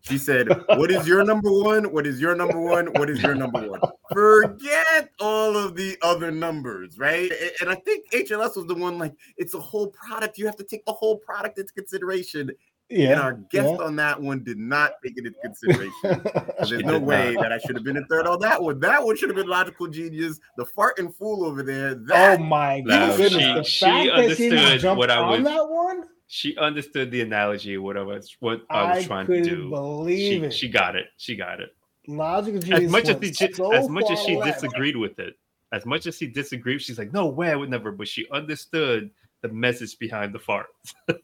She 0.00 0.16
said, 0.16 0.48
What 0.68 0.90
is 0.90 1.06
your 1.08 1.24
number 1.24 1.50
one? 1.50 1.92
What 1.92 2.06
is 2.06 2.20
your 2.20 2.34
number 2.34 2.60
one? 2.60 2.86
What 2.94 3.10
is 3.10 3.22
your 3.22 3.34
number 3.34 3.68
one? 3.68 3.80
Forget 4.12 5.10
all 5.20 5.56
of 5.56 5.74
the 5.76 5.98
other 6.02 6.30
numbers, 6.30 6.98
right? 6.98 7.30
And 7.60 7.68
I 7.68 7.74
think 7.74 8.10
HLS 8.12 8.56
was 8.56 8.66
the 8.66 8.74
one 8.74 8.98
like, 8.98 9.14
it's 9.36 9.54
a 9.54 9.60
whole 9.60 9.88
product. 9.88 10.38
You 10.38 10.46
have 10.46 10.56
to 10.56 10.64
take 10.64 10.84
the 10.86 10.92
whole 10.92 11.16
product 11.18 11.58
into 11.58 11.72
consideration. 11.72 12.50
Yeah. 12.90 13.12
and 13.12 13.20
our 13.20 13.32
guest 13.50 13.80
on 13.80 13.96
that 13.96 14.20
one 14.20 14.42
did 14.44 14.58
not 14.58 14.92
take 15.04 15.18
it 15.18 15.26
into 15.26 15.38
consideration. 15.40 16.22
There's 16.68 16.84
no 16.84 16.98
way 16.98 17.36
that 17.40 17.52
I 17.52 17.58
should 17.58 17.74
have 17.76 17.84
been 17.84 17.96
in 17.98 18.04
third 18.06 18.26
on 18.26 18.40
that 18.40 18.62
one. 18.62 18.80
That 18.80 19.04
one 19.04 19.14
should 19.16 19.28
have 19.28 19.36
been 19.36 19.46
logical 19.48 19.88
genius. 19.88 20.40
The 20.56 20.64
farting 20.76 21.14
fool 21.14 21.44
over 21.44 21.62
there. 21.62 22.00
oh 22.12 22.38
my 22.38 22.80
No, 22.80 23.14
goodness. 23.16 23.32
she- 23.32 23.52
the 23.54 23.62
she 23.62 23.84
fact 23.84 24.16
that 24.16 24.36
she 24.36 24.42
didn't 24.44 24.58
understood 24.58 24.80
jump 24.80 24.98
what 24.98 25.10
I 25.10 25.16
on 25.18 25.42
was- 25.42 25.52
that 25.52 25.68
one, 25.68 26.04
She 26.28 26.56
understood 26.56 27.10
the 27.10 27.20
analogy, 27.22 27.76
what 27.78 27.96
I 27.98 28.02
was 28.02 28.34
what 28.40 28.62
I 28.70 28.94
was 28.94 29.04
I 29.04 29.06
trying 29.06 29.26
to 29.26 29.32
couldn't 29.32 29.48
do. 29.54 29.70
believe 29.70 30.40
She, 30.42 30.46
it. 30.46 30.52
she 30.54 30.68
got 30.68 30.96
it. 30.96 31.06
She 31.18 31.36
got 31.36 31.60
it. 31.60 31.74
Logical 32.06 32.60
genius. 32.60 32.84
As 32.84 32.90
much 32.90 33.08
as 33.10 33.16
went 33.16 33.36
she, 33.36 33.52
so 33.52 33.72
as 33.74 33.88
much 33.90 34.10
as 34.10 34.22
she 34.22 34.36
left. 34.36 34.62
disagreed 34.62 34.96
with 34.96 35.18
it, 35.18 35.34
as 35.72 35.84
much 35.84 36.06
as 36.06 36.16
she 36.16 36.26
disagreed, 36.26 36.80
she's 36.80 36.98
like, 36.98 37.12
"No 37.12 37.26
way, 37.28 37.50
I 37.50 37.54
would 37.54 37.68
never." 37.68 37.92
But 37.92 38.08
she 38.08 38.26
understood 38.30 39.10
the 39.42 39.48
message 39.48 39.98
behind 39.98 40.34
the 40.34 40.38
fart. 40.38 40.66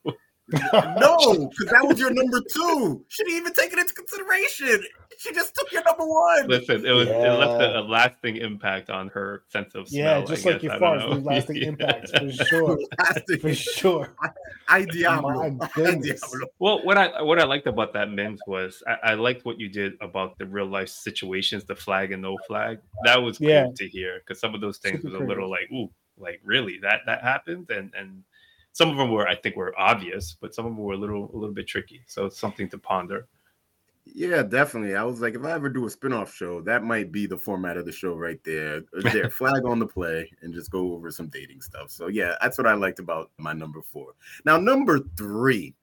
no, 0.53 0.59
because 1.51 1.71
that 1.73 1.85
was 1.87 1.99
your 1.99 2.11
number 2.13 2.41
two. 2.53 3.05
She 3.09 3.25
didn't 3.25 3.37
even 3.39 3.53
take 3.55 3.73
it 3.73 3.79
into 3.79 3.95
consideration. 3.95 4.83
She 5.19 5.33
just 5.33 5.55
took 5.55 5.71
your 5.73 5.83
number 5.85 6.05
one. 6.07 6.49
Listen, 6.49 6.85
it 6.85 6.91
was 6.91 7.09
it 7.09 7.17
left 7.17 7.63
a, 7.63 7.79
a 7.79 7.83
lasting 7.83 8.37
impact 8.37 8.91
on 8.91 9.09
her 9.09 9.45
sense 9.49 9.75
of 9.75 9.89
smell. 9.89 10.05
Yeah, 10.05 10.19
I 10.19 10.25
just 10.25 10.45
like 10.45 10.57
guess. 10.57 10.63
your 10.65 10.73
I 10.75 10.79
don't 10.79 11.23
farts 11.23 11.25
lasting 11.25 11.57
Yeah. 11.63 11.69
impacts 11.69 12.11
for 12.19 12.33
sure. 12.45 12.79
Plastic. 12.99 13.41
For 13.41 13.55
sure. 13.55 14.15
I 14.69 14.85
Diablo. 14.87 15.51
My 15.51 15.71
goodness. 15.75 16.21
Diablo. 16.21 16.49
Well, 16.59 16.85
what 16.85 16.99
I 16.99 17.23
what 17.23 17.39
I 17.39 17.45
liked 17.45 17.67
about 17.67 17.93
that 17.95 18.11
Mims 18.11 18.41
was 18.47 18.83
I, 18.87 19.13
I 19.13 19.15
liked 19.15 19.45
what 19.47 19.59
you 19.59 19.69
did 19.69 19.93
about 20.01 20.37
the 20.39 20.47
real 20.47 20.67
life 20.67 20.89
situations, 20.89 21.65
the 21.65 21.77
flag 21.77 22.13
and 22.13 22.21
no 22.21 22.37
flag. 22.47 22.79
That 23.05 23.23
was 23.23 23.39
cool 23.39 23.49
Yeah. 23.49 23.67
to 23.77 23.89
hear 23.89 24.19
because 24.19 24.41
some 24.41 24.55
of 24.55 24.61
those 24.61 24.79
things 24.79 25.03
Super 25.03 25.19
was 25.19 25.23
a 25.23 25.27
little 25.29 25.49
like, 25.49 25.71
ooh, 25.73 25.91
like 26.19 26.41
really 26.45 26.79
that 26.83 27.01
that 27.07 27.23
happened, 27.23 27.71
and 27.71 27.93
and 27.97 28.25
some 28.75 28.91
of 28.91 28.97
them 28.97 29.11
were 29.11 29.27
I 29.27 29.37
think 29.37 29.57
were 29.57 29.73
obvious, 29.79 30.37
but 30.39 30.55
some 30.55 30.67
of 30.67 30.73
them 30.73 30.83
were 30.83 30.95
a 30.95 30.99
little 30.99 31.31
a 31.33 31.37
little 31.37 31.55
bit 31.55 31.67
tricky. 31.69 32.03
So 32.07 32.27
it's 32.27 32.39
something 32.39 32.69
to 32.71 32.79
ponder. 32.79 33.27
Yeah, 34.05 34.43
definitely. 34.43 34.97
I 34.97 35.05
was 35.05 35.21
like, 35.21 35.35
if 35.35 35.45
I 35.45 35.53
ever 35.53 35.71
do 35.71 35.87
a 35.87 35.91
spin-off 35.91 36.35
show, 36.35 36.61
that 36.63 36.85
might 36.85 37.11
be 37.11 37.27
the 37.27 37.39
format 37.39 37.79
of 37.79 37.87
the 37.87 37.93
show 37.93 38.15
right 38.15 38.39
there. 38.45 38.83
Uh, 38.95 39.11
There, 39.13 39.31
flag 39.31 39.65
on 39.65 39.79
the 39.79 39.87
play 39.87 40.31
and 40.43 40.53
just 40.53 40.71
go 40.71 40.93
over 40.93 41.11
some 41.11 41.29
dating 41.29 41.63
stuff. 41.63 41.91
So 41.91 42.09
yeah, 42.09 42.35
that's 42.43 42.59
what 42.59 42.67
I 42.67 42.75
liked 42.75 42.99
about 42.99 43.31
my 43.39 43.53
number 43.53 43.81
four. 43.81 44.13
Now, 44.45 44.59
number 44.59 45.01
three, 45.17 45.75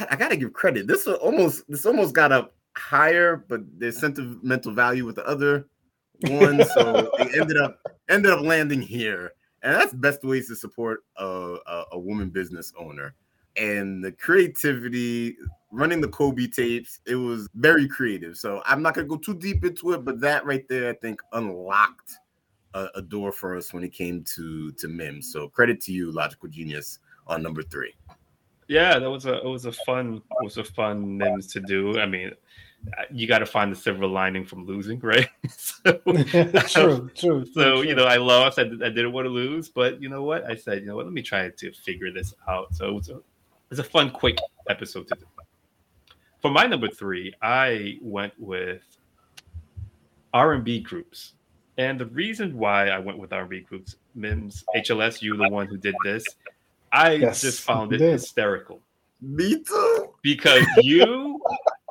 I, 0.00 0.08
I 0.10 0.16
gotta 0.16 0.36
give 0.36 0.52
credit. 0.52 0.88
This 0.88 1.06
almost 1.06 1.62
this 1.68 1.86
almost 1.86 2.12
got 2.12 2.32
up 2.32 2.54
higher, 2.76 3.44
but 3.48 3.60
there's 3.78 3.98
sentimental 3.98 4.72
value 4.72 5.06
with 5.06 5.14
the 5.14 5.26
other 5.26 5.68
one. 6.22 6.64
So 6.74 7.10
it 7.20 7.34
ended 7.40 7.56
up 7.56 7.78
ended 8.08 8.32
up 8.32 8.40
landing 8.40 8.82
here. 8.82 9.32
And 9.62 9.74
that's 9.74 9.92
best 9.92 10.24
ways 10.24 10.48
to 10.48 10.56
support 10.56 11.04
a, 11.16 11.56
a, 11.66 11.84
a 11.92 11.98
woman 11.98 12.30
business 12.30 12.72
owner. 12.78 13.14
And 13.56 14.02
the 14.02 14.12
creativity, 14.12 15.36
running 15.70 16.00
the 16.00 16.08
Kobe 16.08 16.46
tapes, 16.46 17.00
it 17.06 17.16
was 17.16 17.48
very 17.54 17.88
creative. 17.88 18.36
So 18.36 18.62
I'm 18.64 18.80
not 18.82 18.94
gonna 18.94 19.06
go 19.06 19.16
too 19.16 19.34
deep 19.34 19.64
into 19.64 19.92
it, 19.92 20.04
but 20.04 20.20
that 20.20 20.46
right 20.46 20.66
there, 20.68 20.88
I 20.90 20.94
think, 20.94 21.20
unlocked 21.32 22.12
a, 22.74 22.88
a 22.94 23.02
door 23.02 23.32
for 23.32 23.56
us 23.56 23.72
when 23.72 23.82
it 23.82 23.92
came 23.92 24.24
to 24.36 24.72
to 24.72 24.88
Mims. 24.88 25.32
So 25.32 25.48
credit 25.48 25.80
to 25.82 25.92
you, 25.92 26.12
Logical 26.12 26.48
Genius, 26.48 27.00
on 27.26 27.42
number 27.42 27.62
three. 27.62 27.94
Yeah, 28.68 28.98
that 28.98 29.10
was 29.10 29.26
a 29.26 29.38
it 29.38 29.48
was 29.48 29.66
a 29.66 29.72
fun 29.72 30.22
it 30.40 30.44
was 30.44 30.56
a 30.56 30.64
fun 30.64 31.18
Mims 31.18 31.48
to 31.48 31.60
do. 31.60 31.98
I 31.98 32.06
mean, 32.06 32.30
you 33.12 33.26
got 33.26 33.38
to 33.40 33.46
find 33.46 33.70
the 33.70 33.76
silver 33.76 34.06
lining 34.06 34.44
from 34.44 34.64
losing, 34.66 34.98
right? 35.02 35.28
so, 35.48 35.92
true, 36.68 37.10
true. 37.14 37.44
So 37.46 37.52
true. 37.52 37.82
you 37.82 37.94
know, 37.94 38.04
I 38.04 38.16
lost. 38.16 38.58
I, 38.58 38.62
I 38.62 38.66
didn't 38.90 39.12
want 39.12 39.26
to 39.26 39.30
lose, 39.30 39.68
but 39.68 40.00
you 40.02 40.08
know 40.08 40.22
what? 40.22 40.44
I 40.44 40.56
said, 40.56 40.80
you 40.80 40.86
know 40.86 40.96
what? 40.96 41.04
Let 41.06 41.12
me 41.14 41.22
try 41.22 41.48
to 41.48 41.72
figure 41.72 42.10
this 42.12 42.34
out. 42.48 42.74
So 42.74 42.88
it 42.88 42.94
was 42.94 43.08
a, 43.10 43.16
it 43.16 43.22
was 43.70 43.78
a 43.78 43.84
fun, 43.84 44.10
quick 44.10 44.38
episode 44.68 45.08
to 45.08 45.14
do. 45.14 45.26
For 46.40 46.50
my 46.50 46.64
number 46.66 46.88
three, 46.88 47.34
I 47.42 47.98
went 48.00 48.32
with 48.38 48.82
R 50.32 50.52
and 50.54 50.64
B 50.64 50.80
groups, 50.80 51.34
and 51.76 52.00
the 52.00 52.06
reason 52.06 52.56
why 52.56 52.88
I 52.88 52.98
went 52.98 53.18
with 53.18 53.32
R 53.32 53.40
and 53.42 53.50
B 53.50 53.60
groups, 53.60 53.96
Mims, 54.14 54.64
HLS, 54.74 55.20
you 55.22 55.36
the 55.36 55.48
one 55.48 55.66
who 55.66 55.76
did 55.76 55.94
this. 56.04 56.24
I 56.92 57.12
Yes, 57.14 57.42
just 57.42 57.60
found 57.60 57.92
it 57.92 57.98
did. 57.98 58.12
hysterical 58.12 58.80
Me 59.20 59.62
too. 59.62 60.08
because 60.22 60.64
you 60.78 61.29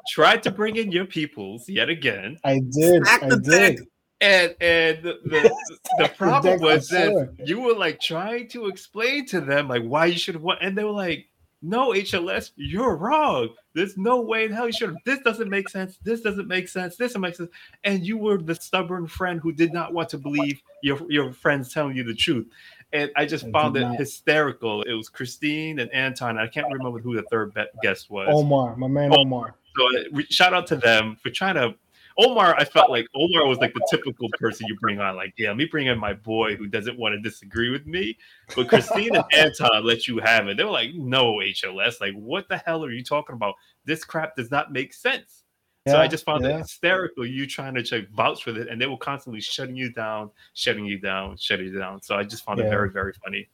tried 0.09 0.43
to 0.43 0.51
bring 0.51 0.75
in 0.75 0.91
your 0.91 1.05
peoples 1.05 1.69
yet 1.69 1.89
again, 1.89 2.37
I 2.43 2.59
did. 2.71 3.03
I 3.07 3.27
the 3.29 3.37
deck. 3.37 3.77
did. 3.77 3.87
and 4.21 4.55
and 4.59 5.03
the, 5.03 5.19
the, 5.25 5.55
the 5.99 6.09
problem 6.17 6.59
deck 6.59 6.61
was 6.61 6.87
that 6.89 7.09
sure. 7.11 7.33
you 7.45 7.59
were 7.61 7.73
like 7.73 7.99
trying 8.01 8.47
to 8.49 8.67
explain 8.67 9.25
to 9.27 9.39
them 9.41 9.67
like 9.67 9.83
why 9.83 10.05
you 10.07 10.17
should 10.17 10.35
have 10.35 10.43
won, 10.43 10.57
and 10.61 10.77
they 10.77 10.83
were 10.83 10.91
like, 10.91 11.27
"No, 11.61 11.89
HLS, 11.91 12.51
you're 12.55 12.95
wrong. 12.97 13.49
There's 13.75 13.97
no 13.97 14.19
way 14.21 14.45
in 14.45 14.51
hell 14.51 14.65
you 14.67 14.73
should. 14.73 14.95
This 15.05 15.19
doesn't 15.19 15.49
make 15.49 15.69
sense. 15.69 15.97
This 16.03 16.21
doesn't 16.21 16.47
make 16.47 16.67
sense. 16.67 16.95
This 16.97 17.09
doesn't 17.11 17.21
make 17.21 17.35
sense." 17.35 17.49
And 17.83 18.05
you 18.05 18.17
were 18.17 18.37
the 18.37 18.55
stubborn 18.55 19.07
friend 19.07 19.39
who 19.39 19.51
did 19.51 19.71
not 19.73 19.93
want 19.93 20.09
to 20.09 20.17
believe 20.17 20.61
your 20.83 20.99
your 21.09 21.31
friends 21.31 21.73
telling 21.73 21.95
you 21.95 22.03
the 22.03 22.15
truth. 22.15 22.47
And 22.91 23.11
I 23.15 23.25
just 23.25 23.45
I 23.45 23.51
found 23.51 23.77
it 23.77 23.81
not. 23.81 23.97
hysterical. 23.97 24.81
It 24.81 24.93
was 24.93 25.09
Christine 25.09 25.77
and 25.77 25.91
Anton. 25.93 26.39
I 26.39 26.47
can't 26.47 26.65
remember 26.73 26.97
who 26.99 27.15
the 27.15 27.21
third 27.29 27.53
be- 27.53 27.63
guest 27.83 28.09
was. 28.09 28.27
Omar, 28.31 28.75
my 28.77 28.87
man 28.87 29.11
Oh. 29.13 29.19
Omar. 29.21 29.53
So 29.79 29.88
uh, 29.88 30.03
re- 30.12 30.27
shout 30.29 30.53
out 30.53 30.67
to 30.67 30.75
them 30.75 31.17
for 31.21 31.29
trying 31.29 31.55
to. 31.55 31.75
Omar, 32.17 32.53
I 32.57 32.65
felt 32.65 32.89
like 32.89 33.07
Omar 33.15 33.48
was 33.48 33.59
like 33.59 33.74
the 33.74 33.88
typical 33.89 34.27
person 34.38 34.67
you 34.67 34.75
bring 34.81 35.00
on. 35.00 35.15
Like, 35.15 35.33
yeah, 35.38 35.50
let 35.50 35.57
me 35.57 35.63
bring 35.63 35.88
in 35.88 35.98
my 35.98 36.12
boy 36.12 36.57
who 36.57 36.67
doesn't 36.67 37.00
want 37.00 37.13
to 37.13 37.21
disagree 37.21 37.69
with 37.69 37.86
me. 37.86 38.17
But 38.57 38.67
Christine 38.67 39.15
and 39.15 39.24
Anton 39.33 39.86
let 39.86 40.05
you 40.05 40.17
have 40.17 40.50
it. 40.50 40.57
They 40.57 40.65
were 40.65 40.69
like, 40.69 40.93
no, 40.95 41.36
HLS. 41.36 42.01
Like, 42.01 42.13
what 42.15 42.50
the 42.50 42.57
hell 42.57 42.83
are 42.83 42.91
you 42.91 43.05
talking 43.05 43.36
about? 43.36 43.55
This 43.86 44.03
crap 44.03 44.36
does 44.36 44.51
not 44.51 44.74
make 44.74 44.93
sense. 44.93 45.43
so 45.88 45.98
I 45.98 46.09
just 46.09 46.25
found 46.25 46.45
it 46.45 46.57
hysterical. 46.57 47.25
You 47.25 47.48
trying 47.48 47.75
to 47.75 47.83
check 47.83 48.09
vouch 48.09 48.43
for 48.43 48.50
it, 48.50 48.67
and 48.67 48.81
they 48.81 48.88
were 48.88 48.98
constantly 48.98 49.39
shutting 49.39 49.77
you 49.77 49.93
down, 49.93 50.29
shutting 50.55 50.83
you 50.83 51.00
down, 51.00 51.38
shutting 51.38 51.67
you 51.67 51.79
down. 51.79 52.01
So 52.01 52.17
I 52.17 52.25
just 52.25 52.43
found 52.43 52.59
it 52.59 52.69
very, 52.69 52.89
very 52.89 53.13
funny. 53.24 53.48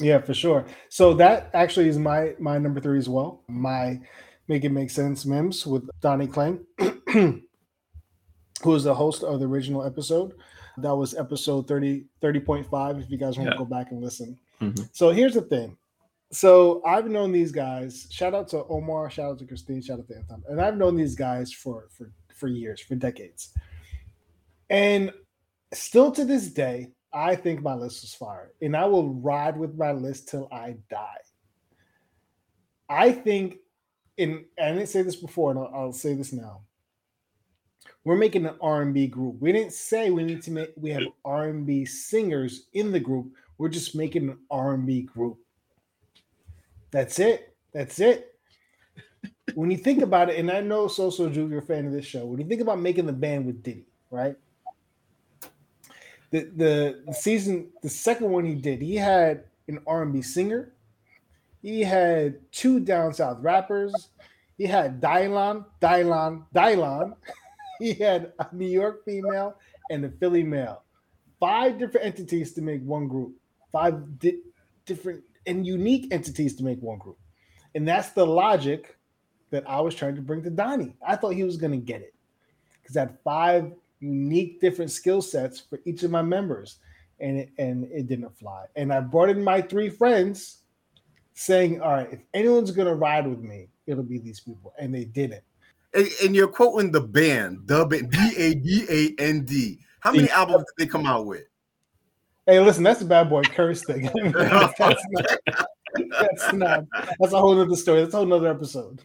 Yeah, 0.00 0.20
for 0.20 0.34
sure. 0.34 0.64
So 0.88 1.14
that 1.14 1.50
actually 1.54 1.88
is 1.88 1.98
my 1.98 2.34
my 2.40 2.58
number 2.58 2.80
three 2.80 2.98
as 2.98 3.08
well. 3.08 3.42
My 3.48 4.00
make 4.48 4.64
it 4.64 4.70
make 4.70 4.90
sense 4.90 5.24
Mims 5.26 5.66
with 5.66 5.88
Donnie 6.00 6.26
Klang, 6.26 6.64
who 7.12 8.74
is 8.74 8.84
the 8.84 8.94
host 8.94 9.22
of 9.22 9.40
the 9.40 9.46
original 9.46 9.84
episode. 9.84 10.32
That 10.78 10.94
was 10.94 11.14
episode 11.14 11.66
30, 11.68 12.04
30.5, 12.22 13.02
if 13.02 13.10
you 13.10 13.18
guys 13.18 13.36
want 13.36 13.48
Yeah. 13.48 13.52
to 13.52 13.58
go 13.58 13.64
back 13.64 13.90
and 13.90 14.00
listen. 14.00 14.38
Mhm. 14.60 14.88
So 14.92 15.10
here's 15.10 15.34
the 15.34 15.42
thing. 15.42 15.76
So 16.30 16.82
I've 16.84 17.08
known 17.08 17.32
these 17.32 17.52
guys. 17.52 18.06
Shout 18.10 18.34
out 18.34 18.48
to 18.48 18.64
Omar, 18.66 19.10
shout 19.10 19.30
out 19.32 19.38
to 19.38 19.46
Christine, 19.46 19.80
shout 19.82 19.98
out 19.98 20.08
to 20.08 20.16
Anton. 20.16 20.42
And 20.48 20.60
I've 20.60 20.76
known 20.76 20.94
these 20.96 21.14
guys 21.14 21.52
for 21.52 21.86
for 21.90 22.12
for 22.34 22.48
years, 22.48 22.80
for 22.80 22.94
decades. 22.94 23.52
And 24.70 25.10
still 25.72 26.12
to 26.12 26.24
this 26.24 26.48
day, 26.48 26.92
I 27.12 27.34
think 27.34 27.62
my 27.62 27.74
list 27.74 28.02
was 28.02 28.14
fire. 28.14 28.52
And 28.60 28.76
I 28.76 28.84
will 28.84 29.14
ride 29.14 29.56
with 29.58 29.74
my 29.76 29.92
list 29.92 30.28
till 30.28 30.46
I 30.52 30.76
die. 30.90 31.22
I 32.88 33.10
think 33.12 33.56
in 34.18 34.44
I 34.60 34.72
didn't 34.72 34.88
say 34.88 35.02
this 35.02 35.16
before, 35.16 35.50
and 35.50 35.60
I'll, 35.60 35.70
I'll 35.74 35.92
say 35.92 36.14
this 36.14 36.32
now. 36.32 36.60
We're 38.04 38.16
making 38.16 38.46
an 38.46 38.54
R&B 38.60 39.06
group. 39.08 39.40
We 39.40 39.52
didn't 39.52 39.72
say 39.72 40.10
we 40.10 40.24
need 40.24 40.42
to 40.42 40.50
make 40.50 40.72
we 40.76 40.90
have 40.90 41.04
R&B 41.24 41.84
singers 41.86 42.66
in 42.74 42.92
the 42.92 43.00
group. 43.00 43.32
We're 43.56 43.68
just 43.68 43.94
making 43.94 44.28
an 44.28 44.38
R&B 44.50 45.02
group. 45.02 45.38
That's 46.90 47.18
it. 47.18 47.54
That's 47.72 48.00
it. 48.00 48.34
when 49.54 49.70
you 49.70 49.76
think 49.76 50.02
about 50.02 50.30
it, 50.30 50.38
and 50.38 50.50
I 50.50 50.60
know 50.60 50.86
Soso 50.86 51.32
Drew, 51.32 51.48
you're 51.48 51.58
a 51.58 51.62
fan 51.62 51.86
of 51.86 51.92
this 51.92 52.06
show. 52.06 52.24
When 52.24 52.40
you 52.40 52.46
think 52.46 52.60
about 52.60 52.80
making 52.80 53.06
the 53.06 53.12
band 53.12 53.46
with 53.46 53.62
Diddy, 53.62 53.86
right? 54.10 54.36
The, 56.30 56.40
the 56.56 57.02
the 57.06 57.14
season, 57.14 57.68
the 57.82 57.88
second 57.88 58.30
one 58.30 58.44
he 58.44 58.54
did, 58.54 58.82
he 58.82 58.96
had 58.96 59.44
an 59.66 59.80
R&B 59.86 60.22
singer. 60.22 60.72
He 61.68 61.82
had 61.82 62.50
two 62.50 62.80
down 62.80 63.12
south 63.12 63.40
rappers. 63.40 64.08
He 64.56 64.64
had 64.64 65.02
Dylan, 65.02 65.66
Dylan, 65.82 66.44
Dylan. 66.54 67.14
He 67.78 67.92
had 67.92 68.32
a 68.40 68.46
New 68.52 68.66
York 68.66 69.04
female 69.04 69.54
and 69.88 70.04
a 70.04 70.10
Philly 70.10 70.42
male. 70.42 70.82
Five 71.38 71.78
different 71.78 72.06
entities 72.06 72.52
to 72.54 72.62
make 72.62 72.82
one 72.82 73.06
group. 73.06 73.36
Five 73.70 74.18
di- 74.18 74.40
different 74.84 75.22
and 75.46 75.64
unique 75.64 76.08
entities 76.10 76.56
to 76.56 76.64
make 76.64 76.80
one 76.80 76.98
group. 76.98 77.18
And 77.76 77.86
that's 77.86 78.10
the 78.10 78.26
logic 78.26 78.96
that 79.50 79.62
I 79.68 79.80
was 79.80 79.94
trying 79.94 80.16
to 80.16 80.22
bring 80.22 80.42
to 80.42 80.50
Donnie. 80.50 80.96
I 81.06 81.14
thought 81.14 81.34
he 81.34 81.44
was 81.44 81.56
going 81.56 81.70
to 81.70 81.76
get 81.92 82.00
it 82.00 82.14
because 82.80 82.96
I 82.96 83.00
had 83.00 83.18
five 83.22 83.72
unique 84.00 84.60
different 84.60 84.90
skill 84.90 85.22
sets 85.22 85.60
for 85.60 85.78
each 85.84 86.02
of 86.02 86.10
my 86.10 86.22
members, 86.22 86.78
and 87.20 87.38
it, 87.38 87.50
and 87.58 87.84
it 87.92 88.08
didn't 88.08 88.36
fly. 88.36 88.64
And 88.74 88.92
I 88.92 89.00
brought 89.00 89.28
in 89.28 89.44
my 89.44 89.60
three 89.60 89.90
friends, 89.90 90.57
saying, 91.38 91.80
"All 91.80 91.92
right, 91.92 92.12
if 92.12 92.18
anyone's 92.34 92.70
going 92.72 92.88
to 92.88 92.94
ride 92.94 93.26
with 93.26 93.40
me, 93.40 93.68
it'll 93.86 94.02
be 94.02 94.18
these 94.18 94.40
people," 94.40 94.72
and 94.78 94.92
they 94.94 95.04
didn't. 95.04 95.42
And, 95.94 96.08
and 96.24 96.34
you're 96.36 96.48
quoting 96.48 96.90
the 96.90 97.00
band, 97.00 97.60
the 97.66 97.86
band, 97.86 98.10
B 98.10 98.18
A 98.36 98.54
D 98.54 98.84
A 98.90 99.22
N 99.22 99.44
D. 99.44 99.78
How 100.00 100.12
many 100.12 100.28
albums 100.30 100.64
did 100.76 100.86
they 100.86 100.90
come 100.90 101.06
out 101.06 101.26
with? 101.26 101.44
Hey, 102.46 102.60
listen, 102.60 102.82
that's 102.82 103.02
a 103.02 103.04
bad 103.04 103.28
boy 103.30 103.42
curse 103.42 103.84
thing. 103.84 104.08
That's 104.32 104.78
not- 104.80 104.96
That's 106.10 106.52
not. 106.52 106.84
That's 107.18 107.32
a 107.32 107.38
whole 107.40 107.58
other 107.60 107.76
story. 107.76 108.00
That's 108.02 108.14
a 108.14 108.18
whole 108.18 108.32
other 108.32 108.48
episode. 108.48 109.02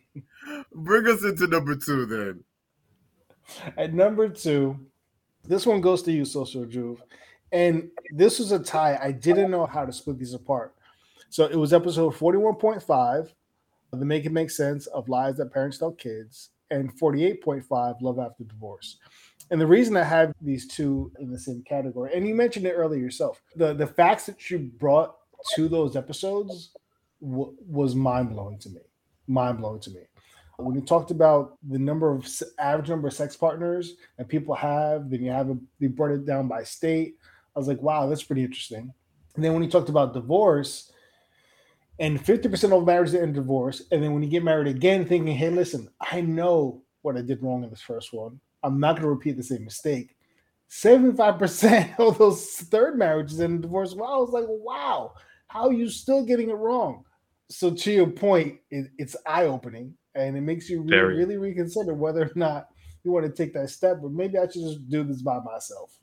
Bring 0.74 1.08
us 1.08 1.24
into 1.24 1.48
number 1.48 1.76
two 1.76 2.06
then. 2.06 2.44
At 3.78 3.94
number 3.94 4.30
two, 4.30 4.80
this 5.48 5.66
one 5.66 5.82
goes 5.82 6.04
to 6.04 6.12
you, 6.12 6.24
Social 6.26 6.66
Juve. 6.66 7.02
And 7.52 7.90
this 8.12 8.40
was 8.40 8.52
a 8.52 8.60
tie. 8.60 8.98
I 9.02 9.12
didn't 9.12 9.52
know 9.52 9.66
how 9.66 9.86
to 9.86 9.92
split 9.94 10.20
these 10.20 10.34
apart. 10.34 10.74
So 11.34 11.46
it 11.46 11.56
was 11.56 11.74
episode 11.74 12.14
41.5, 12.14 13.34
The 13.92 14.06
Make 14.06 14.28
It 14.28 14.32
Make 14.32 14.52
Sense 14.52 14.86
of 14.86 15.10
Lies 15.10 15.38
That 15.38 15.52
Parents 15.52 15.80
Tell 15.80 15.92
Kids, 15.92 16.52
and 16.70 16.96
48.5, 17.00 18.02
Love 18.04 18.20
After 18.20 18.44
Divorce. 18.44 19.00
And 19.50 19.60
the 19.60 19.66
reason 19.66 19.98
I 19.98 20.04
have 20.04 20.32
these 20.40 20.68
two 20.68 21.12
in 21.18 21.32
the 21.32 21.40
same 21.40 21.64
category, 21.68 22.12
and 22.14 22.28
you 22.28 22.36
mentioned 22.36 22.68
it 22.68 22.74
earlier 22.74 23.02
yourself, 23.02 23.42
the, 23.56 23.74
the 23.74 23.88
facts 23.88 24.28
that 24.28 24.52
you 24.52 24.60
brought 24.78 25.16
to 25.56 25.68
those 25.68 25.96
episodes 25.96 26.70
w- 27.20 27.56
was 27.68 27.96
mind 27.96 28.30
blowing 28.30 28.60
to 28.60 28.70
me. 28.70 28.82
Mind 29.26 29.58
blowing 29.58 29.82
to 29.82 29.90
me 29.90 30.02
when 30.58 30.76
you 30.76 30.82
talked 30.82 31.10
about 31.10 31.58
the 31.68 31.80
number 31.80 32.12
of 32.12 32.30
average 32.60 32.90
number 32.90 33.08
of 33.08 33.14
sex 33.16 33.36
partners 33.36 33.96
that 34.20 34.30
people 34.30 34.54
have, 34.54 35.10
then 35.10 35.24
you 35.24 35.32
have 35.32 35.50
a, 35.50 35.58
you 35.80 35.90
brought 35.90 36.12
it 36.12 36.28
down 36.28 36.48
by 36.48 36.64
state. 36.64 37.16
I 37.56 37.60
was 37.60 37.68
like, 37.68 37.82
wow, 37.82 38.06
that's 38.06 38.22
pretty 38.22 38.44
interesting. 38.44 38.94
And 39.34 39.44
then 39.44 39.54
when 39.54 39.64
you 39.64 39.70
talked 39.70 39.90
about 39.90 40.14
divorce, 40.14 40.92
and 42.00 42.24
50% 42.24 42.78
of 42.78 42.86
marriages 42.86 43.16
end 43.16 43.24
in 43.24 43.34
divorce, 43.34 43.84
and 43.92 44.02
then 44.02 44.14
when 44.14 44.24
you 44.24 44.30
get 44.30 44.44
married 44.44 44.68
again, 44.68 45.06
thinking, 45.06 45.36
hey, 45.36 45.50
listen, 45.50 45.90
I 46.02 46.22
know 46.22 46.82
what 47.02 47.18
I 47.18 47.22
did 47.22 47.44
wrong 47.44 47.64
in 47.64 47.70
this 47.70 47.82
first 47.82 48.14
one. 48.14 48.40
I'm 48.64 48.80
not 48.80 48.94
going 48.94 49.04
to 49.04 49.10
repeat 49.10 49.38
the 49.38 49.44
same 49.44 49.64
mistake. 49.64 50.16
75% 50.70 51.96
of 52.00 52.18
those 52.18 52.46
third 52.46 52.98
marriages 52.98 53.40
end 53.40 53.56
in 53.56 53.62
divorce. 53.62 53.94
Well, 53.94 54.12
I 54.12 54.18
was 54.18 54.32
like, 54.32 54.46
wow, 54.48 55.14
how 55.48 55.68
are 55.68 55.74
you 55.74 55.90
still 55.90 56.26
getting 56.26 56.50
it 56.50 56.54
wrong? 56.54 57.04
So 57.50 57.72
to 57.72 57.92
your 57.92 58.08
point, 58.08 58.60
it, 58.72 58.90
it's 58.98 59.16
eye 59.28 59.46
opening 59.46 59.94
and 60.16 60.36
it 60.36 60.42
makes 60.42 60.70
you 60.70 60.82
really, 60.82 61.18
really 61.18 61.38
reconsider 61.38 61.94
whether 61.94 62.24
or 62.24 62.32
not 62.36 62.70
you 63.04 63.12
want 63.12 63.26
to 63.26 63.32
take 63.32 63.54
that 63.54 63.70
step. 63.70 64.00
But 64.02 64.12
maybe 64.12 64.38
I 64.38 64.44
should 64.44 64.64
just 64.64 64.90
do 64.90 65.04
this 65.04 65.22
by 65.22 65.40
myself. 65.40 66.00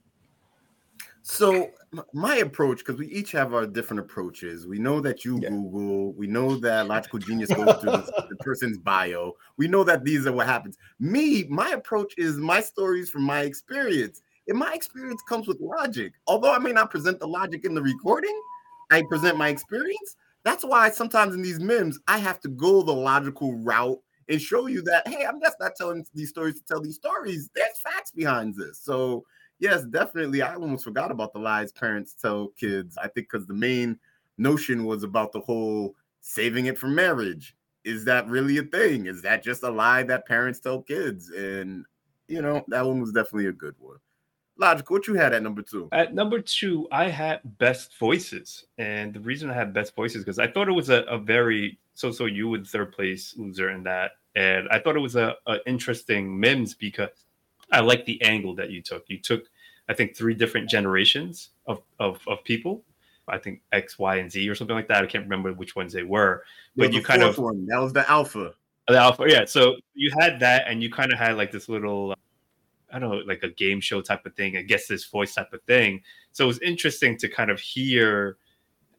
So 1.22 1.70
my 2.12 2.36
approach, 2.36 2.78
because 2.78 2.98
we 2.98 3.08
each 3.08 3.32
have 3.32 3.52
our 3.52 3.66
different 3.66 4.00
approaches. 4.00 4.66
We 4.66 4.78
know 4.78 5.00
that 5.00 5.24
you 5.24 5.38
yeah. 5.42 5.50
Google. 5.50 6.12
We 6.12 6.26
know 6.26 6.56
that 6.56 6.86
Logical 6.88 7.18
Genius 7.18 7.50
goes 7.50 7.76
through 7.80 7.92
the, 7.92 8.26
the 8.30 8.36
person's 8.36 8.78
bio. 8.78 9.34
We 9.56 9.68
know 9.68 9.84
that 9.84 10.04
these 10.04 10.26
are 10.26 10.32
what 10.32 10.46
happens. 10.46 10.76
Me, 10.98 11.44
my 11.48 11.70
approach 11.70 12.14
is 12.16 12.36
my 12.36 12.60
stories 12.60 13.10
from 13.10 13.22
my 13.22 13.40
experience. 13.40 14.22
And 14.48 14.58
my 14.58 14.72
experience 14.72 15.22
comes 15.28 15.46
with 15.46 15.60
logic. 15.60 16.14
Although 16.26 16.52
I 16.52 16.58
may 16.58 16.72
not 16.72 16.90
present 16.90 17.20
the 17.20 17.28
logic 17.28 17.64
in 17.64 17.74
the 17.74 17.82
recording, 17.82 18.38
I 18.90 19.02
present 19.08 19.36
my 19.36 19.48
experience. 19.48 20.16
That's 20.42 20.64
why 20.64 20.90
sometimes 20.90 21.34
in 21.34 21.42
these 21.42 21.60
memes, 21.60 21.98
I 22.08 22.18
have 22.18 22.40
to 22.40 22.48
go 22.48 22.82
the 22.82 22.92
logical 22.92 23.54
route 23.58 23.98
and 24.28 24.40
show 24.40 24.66
you 24.66 24.80
that, 24.82 25.06
hey, 25.06 25.26
I'm 25.26 25.40
just 25.40 25.56
not 25.60 25.76
telling 25.76 26.04
these 26.14 26.30
stories 26.30 26.54
to 26.54 26.64
tell 26.64 26.80
these 26.80 26.96
stories. 26.96 27.50
There's 27.54 27.78
facts 27.82 28.10
behind 28.10 28.54
this. 28.54 28.78
So, 28.78 29.24
yes, 29.60 29.84
definitely. 29.84 30.42
I 30.42 30.54
almost 30.54 30.84
forgot 30.84 31.10
about 31.10 31.32
the 31.32 31.38
lies 31.38 31.70
parents 31.72 32.14
tell 32.14 32.48
kids. 32.48 32.98
I 32.98 33.08
think 33.08 33.28
because 33.30 33.46
the 33.46 33.54
main 33.54 33.98
notion 34.38 34.84
was 34.84 35.04
about 35.04 35.32
the 35.32 35.40
whole 35.40 35.94
saving 36.20 36.66
it 36.66 36.78
for 36.78 36.88
marriage. 36.88 37.54
Is 37.84 38.04
that 38.06 38.28
really 38.28 38.58
a 38.58 38.62
thing? 38.62 39.06
Is 39.06 39.22
that 39.22 39.42
just 39.42 39.62
a 39.62 39.70
lie 39.70 40.02
that 40.04 40.26
parents 40.26 40.60
tell 40.60 40.82
kids? 40.82 41.30
And, 41.30 41.84
you 42.28 42.42
know, 42.42 42.64
that 42.68 42.84
one 42.84 43.00
was 43.00 43.12
definitely 43.12 43.46
a 43.46 43.52
good 43.52 43.74
one. 43.78 43.96
Logical, 44.58 44.96
what 44.96 45.06
you 45.06 45.14
had 45.14 45.32
at 45.32 45.42
number 45.42 45.62
two? 45.62 45.88
At 45.90 46.12
number 46.14 46.40
two, 46.40 46.86
I 46.92 47.08
had 47.08 47.40
best 47.56 47.98
voices. 47.98 48.66
And 48.76 49.14
the 49.14 49.20
reason 49.20 49.48
I 49.48 49.54
had 49.54 49.72
best 49.72 49.94
voices 49.96 50.22
because 50.22 50.38
I 50.38 50.48
thought 50.48 50.68
it 50.68 50.72
was 50.72 50.90
a, 50.90 51.02
a 51.04 51.16
very 51.16 51.78
so 51.94 52.10
so 52.10 52.26
you 52.26 52.48
would 52.48 52.66
third 52.66 52.92
place 52.92 53.34
loser 53.38 53.70
in 53.70 53.82
that. 53.84 54.12
And 54.34 54.68
I 54.70 54.78
thought 54.78 54.96
it 54.96 55.00
was 55.00 55.16
a, 55.16 55.34
a 55.46 55.56
interesting 55.66 56.38
Mims 56.38 56.74
because 56.74 57.08
I 57.72 57.80
like 57.80 58.04
the 58.04 58.20
angle 58.22 58.54
that 58.56 58.70
you 58.70 58.82
took. 58.82 59.04
You 59.08 59.18
took, 59.18 59.44
I 59.88 59.94
think, 59.94 60.16
three 60.16 60.34
different 60.34 60.68
generations 60.68 61.50
of, 61.66 61.82
of, 61.98 62.20
of 62.26 62.42
people. 62.44 62.82
I 63.28 63.38
think 63.38 63.62
X, 63.72 63.98
Y, 63.98 64.16
and 64.16 64.30
Z 64.30 64.48
or 64.48 64.54
something 64.54 64.74
like 64.74 64.88
that. 64.88 65.04
I 65.04 65.06
can't 65.06 65.24
remember 65.24 65.52
which 65.52 65.76
ones 65.76 65.92
they 65.92 66.02
were. 66.02 66.42
But 66.76 66.92
you 66.92 67.02
kind 67.02 67.22
of 67.22 67.38
one. 67.38 67.66
that 67.66 67.78
was 67.78 67.92
the 67.92 68.08
alpha. 68.10 68.54
The 68.88 68.96
alpha, 68.96 69.24
yeah. 69.28 69.44
So 69.44 69.76
you 69.94 70.10
had 70.18 70.40
that, 70.40 70.64
and 70.66 70.82
you 70.82 70.90
kind 70.90 71.12
of 71.12 71.18
had 71.18 71.36
like 71.36 71.52
this 71.52 71.68
little 71.68 72.12
uh, 72.12 72.14
I 72.92 72.98
don't 72.98 73.10
know, 73.10 73.22
like 73.26 73.42
a 73.42 73.50
game 73.50 73.80
show 73.80 74.00
type 74.00 74.26
of 74.26 74.34
thing, 74.34 74.56
I 74.56 74.62
guess 74.62 74.86
this 74.86 75.04
voice 75.04 75.34
type 75.34 75.52
of 75.52 75.62
thing. 75.62 76.02
So 76.32 76.44
it 76.44 76.48
was 76.48 76.58
interesting 76.60 77.16
to 77.18 77.28
kind 77.28 77.50
of 77.50 77.60
hear 77.60 78.36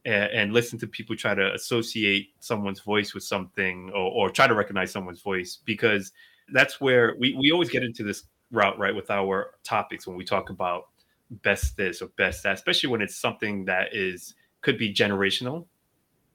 and, 0.05 0.31
and 0.31 0.53
listen 0.53 0.79
to 0.79 0.87
people 0.87 1.15
try 1.15 1.35
to 1.35 1.53
associate 1.53 2.29
someone's 2.39 2.79
voice 2.79 3.13
with 3.13 3.23
something 3.23 3.91
or, 3.93 4.11
or, 4.11 4.29
try 4.29 4.47
to 4.47 4.55
recognize 4.55 4.91
someone's 4.91 5.21
voice 5.21 5.59
because 5.65 6.11
that's 6.53 6.81
where 6.81 7.15
we, 7.19 7.35
we 7.39 7.51
always 7.51 7.69
get 7.69 7.83
into 7.83 8.03
this 8.03 8.23
route, 8.51 8.77
right, 8.77 8.95
with 8.95 9.09
our 9.09 9.51
topics 9.63 10.05
when 10.05 10.15
we 10.15 10.25
talk 10.25 10.49
about 10.49 10.89
best 11.29 11.77
this 11.77 12.01
or 12.01 12.07
best 12.17 12.43
that, 12.43 12.53
especially 12.53 12.89
when 12.89 13.01
it's 13.01 13.15
something 13.15 13.65
that 13.65 13.95
is 13.95 14.35
could 14.61 14.77
be 14.77 14.93
generational, 14.93 15.65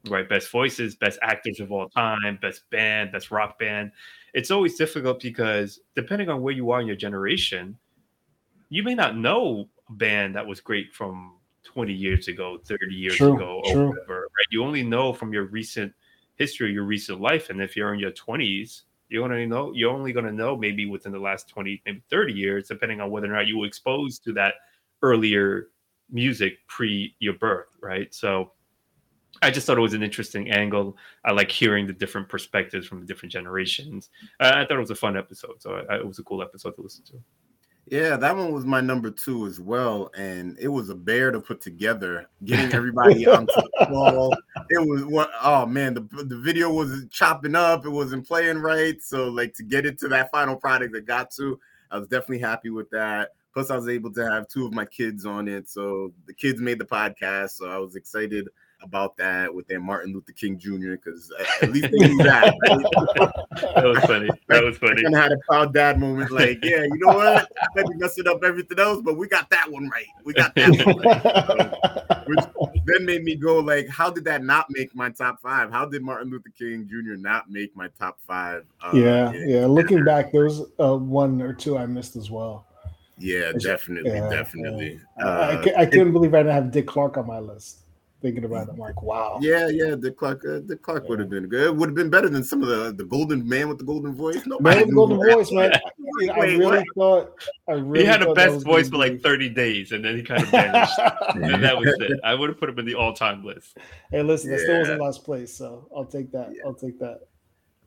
right? 0.09 0.29
Best 0.29 0.50
voices, 0.50 0.96
best 0.96 1.18
actors 1.22 1.61
of 1.61 1.70
all 1.70 1.88
time, 1.88 2.38
best 2.40 2.68
band, 2.70 3.12
best 3.12 3.31
rock 3.31 3.59
band 3.59 3.92
it's 4.37 4.50
always 4.50 4.76
difficult 4.76 5.18
because 5.18 5.81
depending 5.94 6.29
on 6.29 6.42
where 6.42 6.52
you 6.52 6.70
are 6.70 6.83
in 6.83 6.87
your 6.87 6.94
generation, 6.94 7.79
you 8.68 8.83
may 8.83 8.94
not 8.94 9.16
know 9.16 9.66
a 9.88 9.92
band 9.94 10.37
that 10.37 10.46
was 10.46 10.61
great 10.61 10.92
from 10.92 11.37
20 11.64 11.94
years 11.94 12.29
ago, 12.29 12.59
30 12.62 12.94
years 12.94 13.16
true, 13.16 13.35
ago, 13.35 13.62
or 13.64 13.72
true. 13.72 13.88
whatever. 13.88 14.20
Right? 14.20 14.46
You 14.50 14.62
only 14.62 14.83
know 14.83 15.14
from 15.14 15.33
your 15.33 15.46
recent 15.46 15.94
history, 16.35 16.70
your 16.70 16.85
recent 16.85 17.18
life, 17.18 17.48
and 17.48 17.62
if 17.62 17.76
you're 17.76 17.94
in 17.94 17.98
your 17.98 18.11
20s, 18.11 18.83
you're 19.08 19.24
only 19.24 19.46
know 19.46 19.72
you're 19.74 19.92
only 19.92 20.12
going 20.12 20.26
to 20.26 20.32
know 20.32 20.56
maybe 20.56 20.86
within 20.86 21.12
the 21.12 21.18
last 21.18 21.48
20, 21.48 21.82
maybe 21.86 22.02
30 22.10 22.32
years, 22.32 22.68
depending 22.68 23.00
on 23.00 23.10
whether 23.10 23.26
or 23.26 23.34
not 23.34 23.46
you 23.46 23.58
were 23.58 23.66
exposed 23.66 24.24
to 24.24 24.32
that 24.32 24.54
earlier 25.02 25.68
music 26.10 26.58
pre 26.68 27.14
your 27.18 27.34
birth, 27.34 27.68
right? 27.80 28.12
So 28.14 28.52
I 29.42 29.50
just 29.50 29.66
thought 29.66 29.78
it 29.78 29.82
was 29.82 29.94
an 29.94 30.02
interesting 30.02 30.50
angle. 30.50 30.96
I 31.24 31.32
like 31.32 31.50
hearing 31.50 31.86
the 31.86 31.92
different 31.92 32.28
perspectives 32.28 32.86
from 32.86 33.00
the 33.00 33.06
different 33.06 33.32
generations. 33.32 34.10
I 34.40 34.64
thought 34.64 34.72
it 34.72 34.78
was 34.78 34.90
a 34.90 34.96
fun 34.96 35.16
episode, 35.16 35.60
so 35.60 35.84
I, 35.90 35.96
it 35.96 36.06
was 36.06 36.18
a 36.18 36.22
cool 36.22 36.42
episode 36.42 36.72
to 36.76 36.82
listen 36.82 37.04
to. 37.06 37.22
Yeah, 37.88 38.16
that 38.16 38.37
one 38.37 38.53
was 38.53 38.64
my 38.64 38.81
number 38.81 39.12
two 39.12 39.46
as 39.46 39.61
well, 39.61 40.11
and 40.16 40.59
it 40.59 40.66
was 40.66 40.90
a 40.90 40.94
bear 40.94 41.31
to 41.31 41.40
put 41.40 41.61
together. 41.61 42.29
Getting 42.44 42.72
everybody 42.75 43.29
onto 43.29 43.53
the 43.55 43.87
call, 43.87 44.35
it 44.70 44.85
was 44.85 45.05
what? 45.05 45.31
Oh 45.40 45.66
man, 45.66 45.94
the 45.94 46.01
the 46.25 46.37
video 46.37 46.72
was 46.72 47.07
chopping 47.11 47.55
up. 47.55 47.87
It 47.87 47.90
wasn't 47.90 48.27
playing 48.27 48.59
right, 48.59 49.01
so 49.01 49.29
like 49.29 49.55
to 49.55 49.62
get 49.62 49.87
it 49.87 49.99
to 50.01 50.09
that 50.09 50.33
final 50.33 50.57
product 50.57 50.94
that 50.94 51.07
got 51.07 51.31
to, 51.33 51.61
I 51.92 51.99
was 51.99 52.09
definitely 52.09 52.40
happy 52.40 52.70
with 52.70 52.90
that. 52.90 53.31
Plus, 53.55 53.70
I 53.70 53.77
was 53.77 53.88
able 53.88 54.12
to 54.14 54.31
have 54.31 54.49
two 54.49 54.66
of 54.66 54.75
my 54.75 54.85
kids 54.85 55.25
on 55.25 55.46
it, 55.46 55.68
so 55.68 56.12
the 56.27 56.35
kids 56.35 56.61
made 56.61 56.81
the 56.81 56.85
podcast, 56.85 57.51
so 57.51 57.70
I 57.70 57.79
was 57.79 57.94
excited 57.94 58.49
about 58.82 59.16
that 59.16 59.52
with 59.52 59.66
their 59.66 59.80
Martin 59.80 60.12
Luther 60.12 60.32
King 60.32 60.58
Jr. 60.58 60.92
because 60.92 61.32
at 61.62 61.70
least 61.70 61.90
they 61.90 61.98
knew 61.98 62.18
that. 62.18 62.54
that 63.74 63.84
was 63.84 63.98
funny. 64.04 64.28
That 64.48 64.64
was 64.64 64.78
funny. 64.78 65.04
And 65.04 65.14
had 65.14 65.32
a 65.32 65.38
proud 65.48 65.72
dad 65.72 65.98
moment, 65.98 66.30
like, 66.30 66.64
yeah, 66.64 66.82
you 66.82 66.98
know 66.98 67.14
what? 67.14 67.50
Maybe 67.74 67.88
messing 67.96 68.28
up 68.28 68.42
everything 68.44 68.78
else, 68.78 69.00
but 69.02 69.16
we 69.16 69.28
got 69.28 69.50
that 69.50 69.70
one 69.70 69.88
right. 69.88 70.06
We 70.24 70.32
got 70.32 70.54
that 70.54 70.84
one 70.84 70.98
right. 70.98 72.26
which 72.26 72.44
then 72.86 73.04
made 73.04 73.24
me 73.24 73.34
go, 73.34 73.58
like, 73.58 73.88
how 73.88 74.10
did 74.10 74.24
that 74.24 74.44
not 74.44 74.66
make 74.70 74.94
my 74.94 75.10
top 75.10 75.40
five? 75.40 75.70
How 75.70 75.86
did 75.86 76.02
Martin 76.02 76.30
Luther 76.30 76.50
King 76.56 76.88
Jr. 76.88 77.16
not 77.16 77.50
make 77.50 77.74
my 77.76 77.88
top 77.98 78.18
five? 78.26 78.64
Uh, 78.80 78.92
yeah, 78.94 79.32
yeah. 79.32 79.66
Looking 79.66 80.04
back, 80.04 80.32
there's 80.32 80.62
uh, 80.78 80.96
one 80.96 81.40
or 81.40 81.52
two 81.52 81.78
I 81.78 81.86
missed 81.86 82.16
as 82.16 82.30
well. 82.30 82.66
Yeah, 83.18 83.52
definitely, 83.52 84.10
yeah, 84.10 84.28
definitely. 84.28 85.00
Yeah. 85.18 85.24
Uh, 85.24 85.62
I, 85.64 85.82
I, 85.82 85.86
couldn't 85.86 86.08
it, 86.08 86.12
believe 86.12 86.34
I 86.34 86.38
didn't 86.40 86.52
have 86.52 86.70
Dick 86.70 86.86
Clark 86.86 87.16
on 87.16 87.26
my 87.26 87.38
list 87.38 87.86
thinking 88.20 88.44
about 88.44 88.68
it. 88.68 88.72
I'm 88.72 88.79
like, 88.79 89.02
wow. 89.02 89.38
Yeah, 89.40 89.68
yeah. 89.68 89.94
The 89.94 90.11
Clark, 90.11 90.44
uh, 90.44 90.61
the 90.64 90.76
Clark 90.76 91.05
yeah. 91.05 91.11
would 91.11 91.18
have 91.20 91.31
been 91.31 91.46
good. 91.46 91.66
It 91.66 91.76
would 91.76 91.88
have 91.88 91.94
been 91.94 92.11
better 92.11 92.29
than 92.29 92.42
some 92.42 92.62
of 92.62 92.68
the 92.68 92.92
the 92.92 93.05
golden 93.05 93.48
man 93.48 93.68
with 93.68 93.79
the 93.79 93.85
golden 93.85 94.14
voice. 94.14 94.44
No, 94.46 94.59
man 94.61 94.79
with 94.79 94.88
the 94.88 94.94
golden 94.94 95.18
that. 95.18 95.33
voice, 95.33 95.52
man. 95.52 95.72
Wait, 95.98 96.31
I 96.31 96.38
really 96.38 96.64
what? 96.64 96.85
thought. 96.94 97.42
I 97.68 97.72
really 97.72 98.00
he 98.00 98.07
had 98.07 98.22
the 98.22 98.33
best 98.33 98.64
voice 98.64 98.88
for 98.88 98.96
like 98.96 99.20
30 99.20 99.50
days, 99.50 99.92
and 99.92 100.05
then 100.05 100.16
he 100.16 100.22
kind 100.22 100.42
of 100.42 100.48
vanished. 100.50 100.98
and 101.35 101.62
that 101.62 101.76
was 101.76 101.94
it. 102.00 102.20
I 102.24 102.35
would 102.35 102.48
have 102.48 102.59
put 102.59 102.68
him 102.68 102.79
in 102.79 102.87
the 102.87 102.94
all 102.94 103.12
time 103.12 103.44
list. 103.44 103.76
Hey, 104.11 104.22
listen, 104.22 104.50
yeah. 104.50 104.57
that 104.57 104.62
still 104.62 104.79
was 104.81 104.88
in 104.88 104.98
last 104.98 105.24
place, 105.24 105.55
so 105.55 105.88
I'll 105.94 106.05
take 106.05 106.33
that. 106.33 106.52
Yeah. 106.55 106.62
I'll 106.64 106.74
take 106.74 106.98
that. 107.00 107.20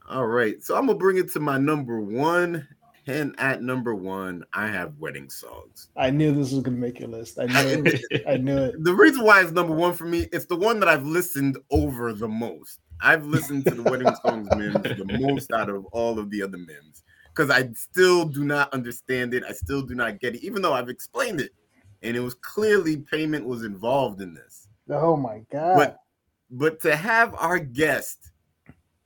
All 0.08 0.26
right, 0.26 0.62
so 0.62 0.76
I'm 0.76 0.86
gonna 0.86 0.98
bring 0.98 1.18
it 1.18 1.32
to 1.32 1.40
my 1.40 1.56
number 1.56 2.00
one, 2.00 2.66
and 3.06 3.34
at 3.38 3.62
number 3.62 3.94
one, 3.94 4.44
I 4.52 4.68
have 4.68 4.98
wedding 4.98 5.30
songs. 5.30 5.88
I 5.96 6.10
knew 6.10 6.32
this 6.32 6.52
was 6.52 6.62
gonna 6.62 6.76
make 6.76 7.00
your 7.00 7.08
list. 7.08 7.38
I 7.38 7.46
knew 7.46 7.82
it. 7.84 8.22
I 8.26 8.36
knew 8.36 8.58
it. 8.58 8.74
The 8.82 8.94
reason 8.94 9.24
why 9.24 9.42
it's 9.42 9.52
number 9.52 9.74
one 9.74 9.94
for 9.94 10.04
me, 10.04 10.28
it's 10.32 10.46
the 10.46 10.56
one 10.56 10.80
that 10.80 10.88
I've 10.88 11.06
listened 11.06 11.58
over 11.70 12.12
the 12.12 12.28
most. 12.28 12.80
I've 13.02 13.24
listened 13.24 13.64
to 13.64 13.74
the 13.74 13.82
wedding 13.82 14.14
songs 14.24 14.48
memes 14.56 14.74
the 14.74 15.18
most 15.20 15.52
out 15.52 15.70
of 15.70 15.86
all 15.86 16.18
of 16.18 16.30
the 16.30 16.42
other 16.42 16.58
memes 16.58 17.02
because 17.34 17.50
I 17.50 17.70
still 17.72 18.26
do 18.26 18.44
not 18.44 18.72
understand 18.72 19.34
it. 19.34 19.44
I 19.48 19.52
still 19.52 19.82
do 19.82 19.94
not 19.94 20.20
get 20.20 20.34
it, 20.34 20.44
even 20.44 20.62
though 20.62 20.74
I've 20.74 20.88
explained 20.88 21.40
it, 21.40 21.52
and 22.02 22.16
it 22.16 22.20
was 22.20 22.34
clearly 22.34 22.98
payment 22.98 23.46
was 23.46 23.64
involved 23.64 24.20
in 24.20 24.34
this. 24.34 24.68
Oh 24.90 25.16
my 25.16 25.42
god! 25.50 25.76
But 25.76 25.96
but 26.50 26.80
to 26.80 26.96
have 26.96 27.34
our 27.36 27.58
guest 27.58 28.30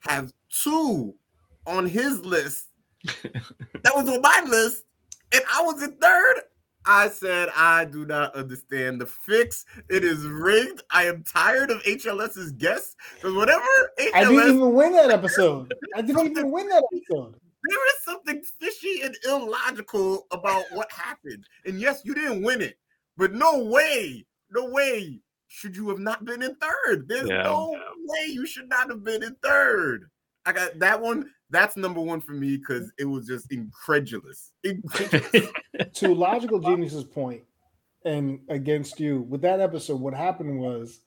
have 0.00 0.32
two 0.48 1.14
on 1.66 1.86
his 1.86 2.24
list, 2.24 2.68
that 3.04 3.94
was 3.94 4.08
on 4.08 4.20
my 4.22 4.44
list, 4.48 4.84
and 5.32 5.42
I 5.52 5.62
was 5.62 5.82
in 5.82 5.92
third. 5.96 6.40
I 6.86 7.08
said, 7.08 7.48
I 7.56 7.86
do 7.86 8.04
not 8.04 8.34
understand 8.34 9.00
the 9.00 9.06
fix. 9.06 9.64
It 9.88 10.04
is 10.04 10.26
rigged. 10.26 10.82
I 10.90 11.04
am 11.04 11.24
tired 11.24 11.70
of 11.70 11.82
HLS's 11.84 12.52
guests 12.52 12.94
because 13.14 13.32
whatever 13.34 13.64
HLS, 13.98 14.10
I 14.14 14.24
didn't 14.24 14.56
even 14.56 14.72
win 14.74 14.92
that 14.92 15.10
episode. 15.10 15.72
I 15.96 16.02
didn't 16.02 16.26
even 16.32 16.50
win 16.50 16.68
that 16.68 16.84
episode. 16.92 17.36
there 17.70 17.86
is 17.88 18.04
something 18.04 18.42
fishy 18.60 19.00
and 19.02 19.16
illogical 19.26 20.26
about 20.30 20.64
what 20.72 20.92
happened. 20.92 21.46
And 21.64 21.80
yes, 21.80 22.02
you 22.04 22.14
didn't 22.14 22.42
win 22.42 22.60
it, 22.60 22.76
but 23.16 23.32
no 23.32 23.64
way, 23.64 24.26
no 24.50 24.66
way 24.66 25.22
should 25.48 25.74
you 25.74 25.88
have 25.88 26.00
not 26.00 26.26
been 26.26 26.42
in 26.42 26.54
third. 26.56 27.08
There's 27.08 27.30
Yeah. 27.30 27.44
no 27.44 27.80
way 28.04 28.26
you 28.26 28.44
should 28.46 28.68
not 28.68 28.90
have 28.90 29.02
been 29.02 29.22
in 29.22 29.36
third. 29.42 30.10
I 30.46 30.52
got 30.52 30.78
that 30.78 31.00
one. 31.00 31.30
That's 31.50 31.76
number 31.76 32.00
one 32.00 32.20
for 32.20 32.32
me 32.32 32.56
because 32.56 32.92
it 32.98 33.04
was 33.04 33.26
just 33.26 33.52
incredulous. 33.52 34.52
Incredulous. 34.64 35.50
to 35.94 36.14
logical 36.14 36.58
genius's 36.58 37.04
point 37.04 37.42
and 38.04 38.40
against 38.48 39.00
you 39.00 39.22
with 39.22 39.40
that 39.42 39.60
episode 39.60 40.00
what 40.00 40.14
happened 40.14 40.58
was 40.58 41.00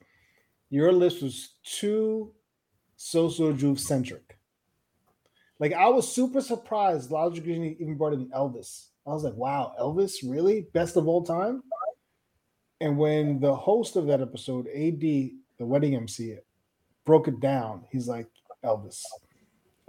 your 0.69 0.91
list 0.91 1.21
was 1.21 1.49
too 1.63 2.31
social 2.95 3.53
juve 3.53 3.79
centric 3.79 4.37
like 5.59 5.73
i 5.73 5.87
was 5.87 6.11
super 6.11 6.41
surprised 6.41 7.11
logical 7.11 7.47
genius 7.47 7.77
even 7.79 7.95
brought 7.95 8.13
in 8.13 8.29
elvis 8.29 8.87
i 9.05 9.11
was 9.11 9.23
like 9.23 9.35
wow 9.35 9.73
elvis 9.79 10.15
really 10.23 10.67
best 10.73 10.97
of 10.97 11.07
all 11.07 11.23
time 11.23 11.61
and 12.81 12.97
when 12.97 13.39
the 13.39 13.55
host 13.55 13.95
of 13.95 14.07
that 14.07 14.21
episode 14.21 14.67
ad 14.67 14.99
the 14.99 15.33
wedding 15.59 15.95
mc 15.95 16.37
broke 17.05 17.27
it 17.27 17.39
down 17.39 17.83
he's 17.91 18.07
like 18.07 18.27
elvis 18.63 19.03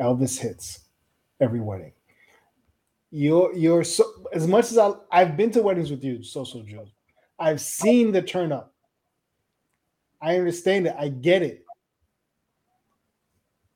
elvis 0.01 0.39
hits 0.39 0.81
every 1.41 1.61
wedding 1.61 1.93
you're 3.11 3.55
you're 3.55 3.85
so 3.85 4.05
as 4.33 4.47
much 4.47 4.67
as 4.71 4.79
I 4.79 4.93
I've 5.11 5.37
been 5.37 5.51
to 5.53 5.63
weddings 5.63 5.91
with 5.91 6.05
you, 6.05 6.23
social 6.23 6.63
Jew. 6.63 6.87
I've 7.39 7.61
seen 7.61 8.13
the 8.13 8.21
turn 8.21 8.53
up. 8.53 8.75
I 10.21 10.37
understand 10.37 10.87
it. 10.89 10.95
I 10.99 11.09
get 11.09 11.43
it. 11.43 11.65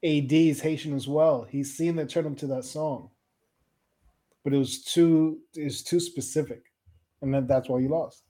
AD 0.05 0.33
is 0.33 0.61
Haitian 0.61 0.95
as 0.95 1.07
well. 1.07 1.47
He's 1.49 1.77
seen 1.77 1.95
the 1.97 2.05
turn 2.05 2.27
up 2.27 2.37
to 2.39 2.47
that 2.49 2.65
song, 2.65 3.11
but 4.45 4.53
it 4.53 4.59
was 4.59 4.83
too 4.85 5.39
it's 5.55 5.83
too 5.83 6.01
specific, 6.01 6.65
and 7.23 7.33
then 7.33 7.47
that's 7.47 7.69
why 7.69 7.79
you 7.79 7.89
lost. 7.89 8.25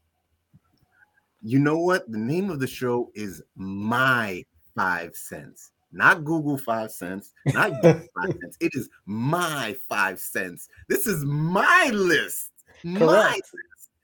you 1.41 1.59
know 1.59 1.79
what? 1.79 2.09
The 2.13 2.19
name 2.19 2.51
of 2.51 2.61
the 2.61 2.69
show 2.69 3.11
is 3.15 3.43
My 3.57 4.45
Five 4.77 5.17
Cents, 5.17 5.72
not 5.93 6.25
Google 6.25 6.59
Five 6.59 6.91
Cents, 6.91 7.31
not 7.47 7.71
Google 7.83 8.07
Five 8.17 8.37
Cents. 8.41 8.57
It 8.61 8.73
is 8.75 8.89
My 9.07 9.77
Five 9.89 10.19
Cents. 10.21 10.69
This 10.89 11.07
is 11.07 11.25
my 11.25 11.91
list. 11.93 12.51
My 12.83 12.99
Correct. 12.99 13.51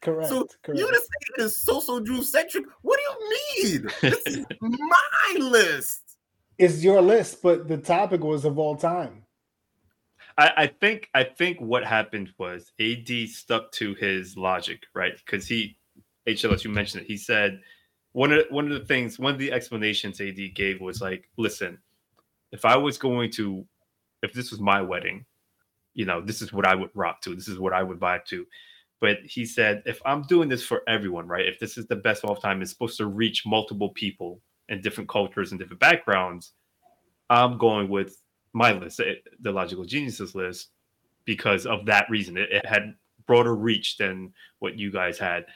Correct. 0.01 0.29
So 0.29 0.47
correct. 0.63 0.79
you 0.79 0.87
to 0.87 0.95
say 0.95 1.35
it 1.37 1.43
is 1.43 1.57
social 1.57 1.99
Drew 2.01 2.23
centric? 2.23 2.65
What 2.83 2.99
do 2.99 3.03
you 3.03 3.73
mean? 3.81 3.89
This 4.01 4.23
is 4.27 4.47
my 4.61 5.37
list. 5.39 6.17
it's 6.57 6.85
your 6.85 7.01
list, 7.01 7.43
but 7.43 7.67
the 7.67 7.79
topic 7.79 8.23
was 8.23 8.45
of 8.45 8.59
all 8.59 8.77
time. 8.77 9.25
I, 10.37 10.53
I 10.57 10.67
think 10.69 11.11
I 11.15 11.25
think 11.25 11.61
what 11.61 11.85
happened 11.85 12.33
was 12.39 12.71
AD 12.81 13.29
stuck 13.29 13.73
to 13.73 13.95
his 13.95 14.37
logic, 14.37 14.85
right? 14.95 15.15
Because 15.17 15.49
he 15.49 15.77
HLS, 16.29 16.63
you 16.63 16.71
mentioned 16.71 17.03
it. 17.03 17.07
He 17.09 17.17
said 17.17 17.61
one 18.19 18.33
of 18.33 18.47
one 18.51 18.65
of 18.65 18.73
the 18.73 18.85
things, 18.85 19.17
one 19.17 19.33
of 19.33 19.39
the 19.39 19.53
explanations 19.53 20.21
AD 20.21 20.41
gave 20.53 20.81
was 20.81 21.01
like, 21.01 21.31
listen, 21.37 21.79
if 22.51 22.65
I 22.65 22.77
was 22.77 22.99
going 22.99 23.31
to, 23.33 23.65
if 24.25 24.33
this 24.33 24.51
was 24.51 24.59
my 24.59 24.83
wedding, 24.83 25.25
you 25.95 26.05
know, 26.05 26.21
this 26.21 26.43
is 26.43 26.53
what 26.53 26.67
I 26.67 26.75
would 26.75 26.91
rock 26.95 27.21
to. 27.23 27.37
This 27.37 27.47
is 27.47 27.61
what 27.61 27.73
I 27.73 27.85
would 27.85 28.01
vibe 28.01 28.25
to. 28.25 28.45
But 29.01 29.19
he 29.23 29.47
said, 29.47 29.85
if 29.87 30.03
I'm 30.05 30.23
doing 30.23 30.49
this 30.49 30.65
for 30.65 30.83
everyone, 30.89 31.29
right? 31.29 31.47
If 31.47 31.61
this 31.61 31.79
is 31.79 31.87
the 31.87 31.95
best 31.95 32.25
of 32.25 32.31
all 32.31 32.35
time, 32.35 32.61
it's 32.61 32.73
supposed 32.73 32.99
to 32.99 33.07
reach 33.07 33.47
multiple 33.47 33.91
people 33.91 34.41
and 34.69 34.83
different 34.83 35.09
cultures 35.09 35.53
and 35.53 35.61
different 35.61 35.79
backgrounds. 35.79 36.55
I'm 37.31 37.57
going 37.57 37.89
with 37.89 38.21
my 38.53 38.73
list, 38.73 38.99
eh, 38.99 39.15
the 39.43 39.53
Logical 39.53 39.85
Geniuses 39.85 40.35
list, 40.35 40.71
because 41.25 41.67
of 41.67 41.87
that 41.87 42.11
reason. 42.11 42.37
It, 42.37 42.51
it 42.51 42.67
had 42.67 42.97
broader 43.29 43.55
reach 43.55 43.97
than 43.97 44.33
what 44.59 44.77
you 44.77 44.91
guys 44.91 45.21
had. 45.21 45.47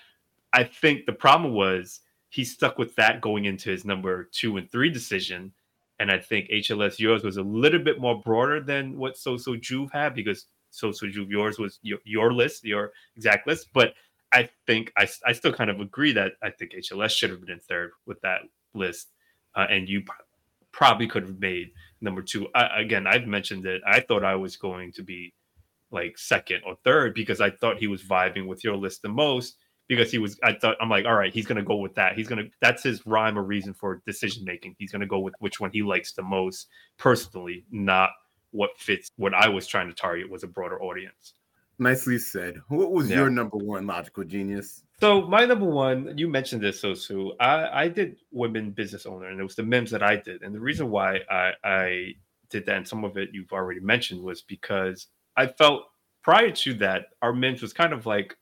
I 0.53 0.63
think 0.63 1.07
the 1.07 1.13
problem 1.13 1.55
was 1.55 2.03
he 2.33 2.45
stuck 2.45 2.79
with 2.79 2.97
that 2.97 3.21
going 3.21 3.45
into 3.45 3.69
his 3.69 3.85
number 3.85 4.25
two 4.33 4.57
and 4.57 4.71
three 4.71 4.89
decision. 4.89 5.53
And 5.99 6.11
I 6.11 6.19
think 6.19 6.49
HLS 6.49 6.99
yours 6.99 7.23
was 7.23 7.37
a 7.37 7.43
little 7.43 7.79
bit 7.79 8.01
more 8.01 8.23
broader 8.23 8.59
than 8.59 8.97
what 8.97 9.19
So 9.19 9.37
So 9.37 9.55
Juve 9.55 9.93
had 9.93 10.15
because 10.15 10.47
So 10.71 10.93
So 10.93 11.07
Juve 11.09 11.31
yours 11.31 11.59
was 11.59 11.79
your, 11.83 11.99
your 12.05 12.33
list, 12.33 12.65
your 12.65 12.93
exact 13.17 13.47
list. 13.47 13.69
But 13.75 13.93
I 14.33 14.49
think 14.67 14.95
I, 14.97 15.07
I 15.27 15.33
still 15.33 15.53
kind 15.53 15.69
of 15.69 15.81
agree 15.81 16.15
that 16.15 16.33
I 16.43 16.49
think 16.49 16.73
HLS 16.73 17.11
should 17.11 17.29
have 17.29 17.43
been 17.43 17.51
in 17.51 17.61
third 17.61 17.91
with 18.07 18.19
that 18.23 18.41
list. 18.73 19.11
Uh, 19.55 19.67
and 19.69 19.87
you 19.87 20.03
probably 20.73 21.07
could 21.07 21.25
have 21.25 21.39
made 21.39 21.73
number 22.01 22.23
two. 22.23 22.49
I, 22.55 22.81
again, 22.81 23.07
I've 23.07 23.27
mentioned 23.27 23.65
that 23.65 23.81
I 23.87 24.01
thought 24.01 24.25
I 24.25 24.37
was 24.37 24.57
going 24.57 24.93
to 24.93 25.03
be 25.03 25.35
like 25.91 26.17
second 26.17 26.63
or 26.65 26.77
third 26.83 27.13
because 27.13 27.43
I 27.43 27.51
thought 27.51 27.77
he 27.77 27.89
was 27.89 28.03
vibing 28.03 28.47
with 28.47 28.65
your 28.65 28.77
list 28.77 29.03
the 29.03 29.11
most 29.11 29.59
because 29.97 30.11
he 30.11 30.19
was 30.19 30.39
I 30.43 30.53
thought 30.55 30.77
I'm 30.81 30.89
like, 30.89 31.05
all 31.07 31.15
right, 31.15 31.33
he's 31.33 31.47
gonna 31.47 31.63
go 31.63 31.77
with 31.77 31.95
that. 31.97 32.15
He's 32.15 32.29
gonna 32.29 32.45
that's 32.61 32.83
his 32.83 33.07
rhyme 33.07 33.39
or 33.39 33.43
reason 33.43 33.75
for 33.75 34.03
decision 34.07 34.45
making. 34.45 34.77
He's 34.79 34.93
gonna 34.93 35.07
go 35.07 35.19
with 35.21 35.35
which 35.41 35.61
one 35.61 35.71
he 35.73 35.83
likes 35.83 36.13
the 36.13 36.23
most 36.23 36.69
personally, 36.99 37.65
not 37.71 38.11
what 38.51 38.71
fits 38.79 39.11
what 39.17 39.35
I 39.35 39.49
was 39.49 39.67
trying 39.67 39.89
to 39.89 39.95
target 39.95 40.31
was 40.31 40.43
a 40.43 40.47
broader 40.49 40.81
audience. 40.83 41.35
Nicely 41.79 42.19
said. 42.19 42.61
What 42.69 42.93
was 42.93 43.11
Yeah. 43.11 43.17
your 43.19 43.31
number 43.31 43.57
one 43.57 43.87
logical 43.87 44.25
genius? 44.25 44.85
So 45.01 45.23
my 45.23 45.45
number 45.47 45.65
one, 45.65 46.17
you 46.17 46.29
mentioned 46.29 46.63
this, 46.63 46.83
Sosu. 46.83 47.33
I, 47.41 47.85
I 47.85 47.89
did 47.89 48.17
women 48.31 48.71
business 48.71 49.05
owner, 49.05 49.27
and 49.29 49.41
it 49.41 49.43
was 49.43 49.57
the 49.57 49.65
memes 49.65 49.91
that 49.91 50.03
I 50.03 50.17
did. 50.17 50.43
And 50.43 50.55
the 50.55 50.61
reason 50.61 50.91
why 50.91 51.21
I, 51.29 51.53
I 51.65 52.15
did 52.51 52.67
that, 52.67 52.77
and 52.77 52.87
some 52.87 53.03
of 53.05 53.17
it 53.17 53.31
you've 53.33 53.53
already 53.53 53.81
mentioned, 53.81 54.23
was 54.23 54.43
because 54.43 55.09
I 55.37 55.47
felt 55.49 55.85
prior 56.23 56.53
to 56.53 56.75
that, 56.75 57.07
our 57.21 57.33
memes 57.33 57.63
was 57.63 57.73
kind 57.73 57.93
of 57.93 58.07
like, 58.07 58.37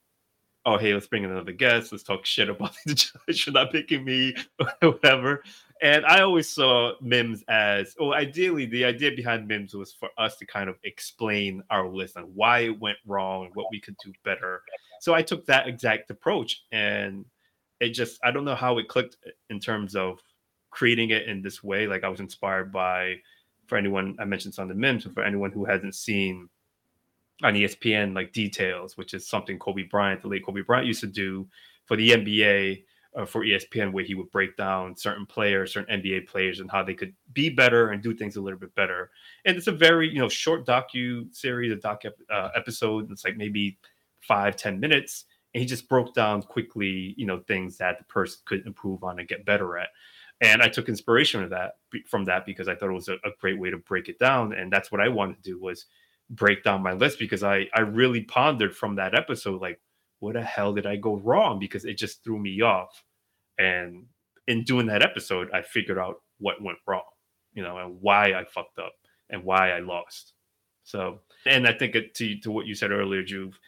oh 0.67 0.77
hey, 0.77 0.93
let's 0.93 1.07
bring 1.07 1.25
in 1.25 1.31
another 1.31 1.53
guest, 1.53 1.93
let's 1.93 2.05
talk 2.05 2.27
shit 2.27 2.49
about 2.49 2.73
the 2.87 2.95
judge 2.95 3.45
for 3.45 3.51
not 3.51 3.73
picking 3.73 4.05
me, 4.05 4.35
or 4.59 4.69
whatever. 4.93 5.43
And 5.83 6.05
I 6.05 6.21
always 6.21 6.49
saw 6.49 6.93
Mims 7.01 7.43
as, 7.49 7.95
well, 7.99 8.13
ideally, 8.13 8.67
the 8.67 8.85
idea 8.85 9.13
behind 9.13 9.49
Mims 9.49 9.75
was 9.75 9.95
for 9.95 10.11
us 10.19 10.37
to 10.37 10.47
kind 10.47 10.69
of 10.69 10.77
explain 10.85 11.63
our 11.71 11.89
list 11.89 12.17
and 12.17 12.35
why 12.35 12.61
it 12.61 12.81
went 12.81 12.99
wrong 13.07 13.51
what 13.55 13.67
we 13.71 13.81
could 13.81 13.97
do 14.05 14.13
better. 14.23 14.63
So 15.01 15.15
I 15.15 15.23
took 15.23 15.47
that 15.47 15.67
exact 15.67 16.11
approach, 16.11 16.65
and 16.71 17.25
it 17.81 17.91
just, 17.91 18.21
I 18.23 18.31
don't 18.31 18.45
know 18.45 18.55
how 18.55 18.77
it 18.77 18.89
clicked 18.89 19.17
in 19.49 19.59
terms 19.59 19.97
of 19.97 20.21
creating 20.71 21.11
it 21.11 21.27
in 21.29 21.41
this 21.41 21.65
way. 21.65 21.87
Like 21.87 22.05
I 22.05 22.09
was 22.11 22.21
inspired 22.21 22.71
by, 22.71 23.17
for 23.67 23.79
anyone, 23.79 24.17
I 24.21 24.27
mentioned 24.27 24.53
some 24.53 24.65
of 24.65 24.69
the 24.69 24.75
Mims, 24.75 25.05
but 25.05 25.15
for 25.15 25.25
anyone 25.25 25.51
who 25.51 25.65
hasn't 25.65 25.95
seen 25.95 26.51
on 27.43 27.55
ESPN, 27.55 28.15
like 28.15 28.33
details, 28.33 28.97
which 28.97 29.15
is 29.15 29.29
something 29.29 29.59
Kobe 29.59 29.85
Bryant, 29.85 30.23
the 30.23 30.29
late 30.29 30.45
Kobe 30.45 30.63
Bryant, 30.63 30.87
used 30.87 31.01
to 31.01 31.07
do 31.07 31.47
for 31.87 31.97
the 31.97 32.11
NBA 32.11 32.85
uh, 33.17 33.25
for 33.25 33.45
ESPN, 33.45 33.93
where 33.93 34.05
he 34.05 34.15
would 34.15 34.31
break 34.31 34.57
down 34.57 34.97
certain 34.97 35.27
players, 35.27 35.73
certain 35.73 36.01
NBA 36.01 36.29
players, 36.29 36.61
and 36.61 36.71
how 36.71 36.83
they 36.83 36.95
could 36.95 37.15
be 37.33 37.51
better 37.51 37.91
and 37.91 38.03
do 38.03 38.15
things 38.15 38.37
a 38.37 38.41
little 38.41 38.59
bit 38.59 38.75
better. 38.75 39.11
And 39.45 39.57
it's 39.57 39.67
a 39.67 39.73
very 39.73 40.09
you 40.09 40.21
know 40.21 40.29
short 40.29 40.67
docu 40.67 41.35
series, 41.35 41.73
a 41.73 41.77
doc 41.77 42.03
uh, 42.33 42.51
episode. 42.55 43.11
It's 43.11 43.25
like 43.25 43.37
maybe 43.37 43.79
five 44.21 44.57
ten 44.57 44.79
minutes, 44.79 45.25
and 45.55 45.61
he 45.61 45.67
just 45.67 45.89
broke 45.89 46.15
down 46.15 46.43
quickly, 46.43 47.15
you 47.17 47.27
know, 47.27 47.41
things 47.41 47.79
that 47.79 47.99
the 47.99 48.05
person 48.05 48.41
could 48.45 48.67
improve 48.67 49.03
on 49.03 49.19
and 49.19 49.29
get 49.29 49.45
better 49.45 49.79
at. 49.79 49.89
And 50.43 50.63
I 50.63 50.69
took 50.69 50.89
inspiration 50.89 51.43
of 51.43 51.51
that 51.51 51.73
from 52.07 52.25
that 52.27 52.47
because 52.47 52.69
I 52.69 52.75
thought 52.75 52.91
it 52.91 52.95
was 52.95 53.09
a, 53.09 53.15
a 53.15 53.33
great 53.41 53.59
way 53.59 53.71
to 53.71 53.77
break 53.77 54.09
it 54.09 54.19
down, 54.19 54.53
and 54.53 54.73
that's 54.73 54.93
what 54.93 55.01
I 55.01 55.09
wanted 55.09 55.43
to 55.43 55.51
do 55.51 55.61
was 55.61 55.87
break 56.31 56.63
down 56.63 56.83
my 56.83 56.93
list 56.93 57.19
because 57.19 57.43
I 57.43 57.67
I 57.75 57.81
really 57.81 58.23
pondered 58.23 58.77
from 58.77 58.97
that 58.97 59.15
episode 59.15 59.61
like 59.61 59.81
what 60.21 60.35
the 60.35 60.43
hell 60.43 60.75
did 60.75 60.87
I 60.87 60.97
go 60.97 61.17
wrong? 61.17 61.59
Because 61.59 61.85
it 61.85 61.97
just 61.97 62.23
threw 62.23 62.39
me 62.39 62.61
off. 62.61 63.05
And 63.59 64.07
in 64.47 64.65
doing 64.65 64.87
that 64.87 65.03
episode 65.03 65.51
I 65.53 65.63
figured 65.63 65.99
out 65.99 66.23
what 66.39 66.63
went 66.63 66.79
wrong 66.87 67.03
you 67.53 67.63
know 67.63 67.77
and 67.79 68.01
why 68.01 68.33
I 68.33 68.45
fucked 68.45 68.79
up 68.79 68.93
and 69.29 69.45
why 69.45 69.71
I 69.71 69.81
lost. 69.81 70.35
So 70.85 71.21
and 71.47 71.67
I 71.67 71.73
think 71.73 71.95
it, 71.95 72.15
to 72.17 72.39
to 72.41 72.51
what 72.51 72.67
you 72.67 72.75
said 72.75 72.91
earlier 72.91 73.23
Juve 73.23 73.59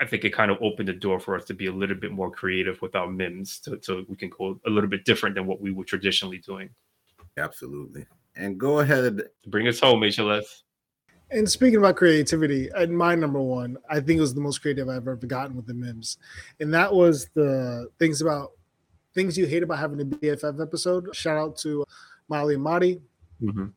I 0.00 0.06
think 0.06 0.24
it 0.24 0.30
kind 0.30 0.50
of 0.50 0.58
opened 0.60 0.88
the 0.88 0.94
door 0.94 1.20
for 1.20 1.36
us 1.36 1.44
to 1.44 1.54
be 1.54 1.66
a 1.66 1.72
little 1.72 1.96
bit 1.96 2.10
more 2.10 2.30
creative 2.30 2.80
with 2.82 2.96
our 2.96 3.08
mims 3.08 3.60
to, 3.60 3.78
so 3.82 4.04
we 4.08 4.16
can 4.16 4.30
go 4.30 4.60
a 4.66 4.70
little 4.70 4.90
bit 4.90 5.04
different 5.04 5.36
than 5.36 5.46
what 5.46 5.60
we 5.60 5.70
were 5.70 5.84
traditionally 5.84 6.38
doing. 6.38 6.70
Absolutely. 7.36 8.06
And 8.34 8.58
go 8.58 8.80
ahead. 8.80 9.22
bring 9.46 9.68
us 9.68 9.78
home 9.78 10.00
HLS 10.00 10.62
And 11.32 11.48
speaking 11.50 11.78
about 11.78 11.96
creativity, 11.96 12.68
and 12.74 12.96
my 12.96 13.14
number 13.14 13.40
one, 13.40 13.76
I 13.88 14.00
think 14.00 14.18
it 14.18 14.20
was 14.20 14.34
the 14.34 14.40
most 14.40 14.60
creative 14.60 14.88
I've 14.88 14.98
ever 15.08 15.16
gotten 15.16 15.56
with 15.56 15.66
the 15.66 15.74
Mims, 15.74 16.18
and 16.60 16.72
that 16.74 16.92
was 16.92 17.28
the 17.34 17.88
things 17.98 18.20
about 18.20 18.52
things 19.14 19.36
you 19.38 19.46
hate 19.46 19.62
about 19.62 19.78
having 19.78 20.00
a 20.00 20.04
BFF 20.04 20.60
episode. 20.62 21.14
Shout 21.14 21.36
out 21.38 21.56
to 21.58 21.84
Molly 22.28 22.54
and 22.54 22.62
Marty. 22.62 23.00
Mhm. 23.42 23.72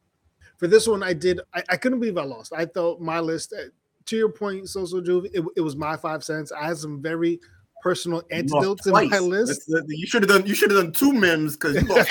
For 0.57 0.67
this 0.67 0.87
one, 0.87 1.01
I 1.03 1.13
did. 1.13 1.39
I, 1.53 1.63
I 1.69 1.77
couldn't 1.77 1.99
believe 1.99 2.17
I 2.17 2.23
lost. 2.23 2.53
I 2.55 2.65
thought 2.65 2.99
my 3.01 3.19
list. 3.19 3.53
uh, 3.53 3.69
To 4.05 4.15
your 4.17 4.29
point, 4.29 4.69
social 4.69 5.01
Juve, 5.01 5.25
it, 5.33 5.43
it 5.55 5.61
was 5.61 5.75
my 5.75 5.97
five 5.97 6.23
cents. 6.23 6.51
I 6.51 6.67
had 6.67 6.77
some 6.77 7.01
very 7.01 7.39
personal 7.83 8.21
You 8.31 8.43
lost 8.43 8.53
antidotes 8.55 8.87
in 8.87 8.93
my 8.93 9.19
list. 9.19 9.63
That's 9.67 9.85
the- 9.87 9.97
you 9.97 10.07
should 10.07 10.23
have 10.23 10.29
done. 10.29 10.45
You 10.45 10.55
should 10.55 10.71
have 10.71 10.81
done 10.83 10.91
two 10.93 11.11
memes 11.13 11.57
because 11.57 11.75
you 11.75 11.87
lost. 11.87 12.09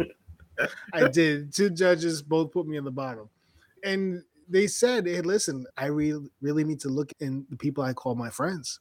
I 0.92 1.08
did. 1.08 1.52
Two 1.52 1.70
judges 1.70 2.22
both 2.22 2.52
put 2.52 2.66
me 2.66 2.76
in 2.76 2.84
the 2.84 2.90
bottom. 2.90 3.28
And 3.84 4.22
they 4.48 4.66
said, 4.66 5.06
hey, 5.06 5.20
listen, 5.20 5.66
I 5.76 5.86
really 5.86 6.28
really 6.40 6.64
need 6.64 6.80
to 6.80 6.88
look 6.88 7.12
in 7.20 7.46
the 7.50 7.56
people 7.56 7.84
I 7.84 7.92
call 7.92 8.14
my 8.14 8.30
friends. 8.30 8.80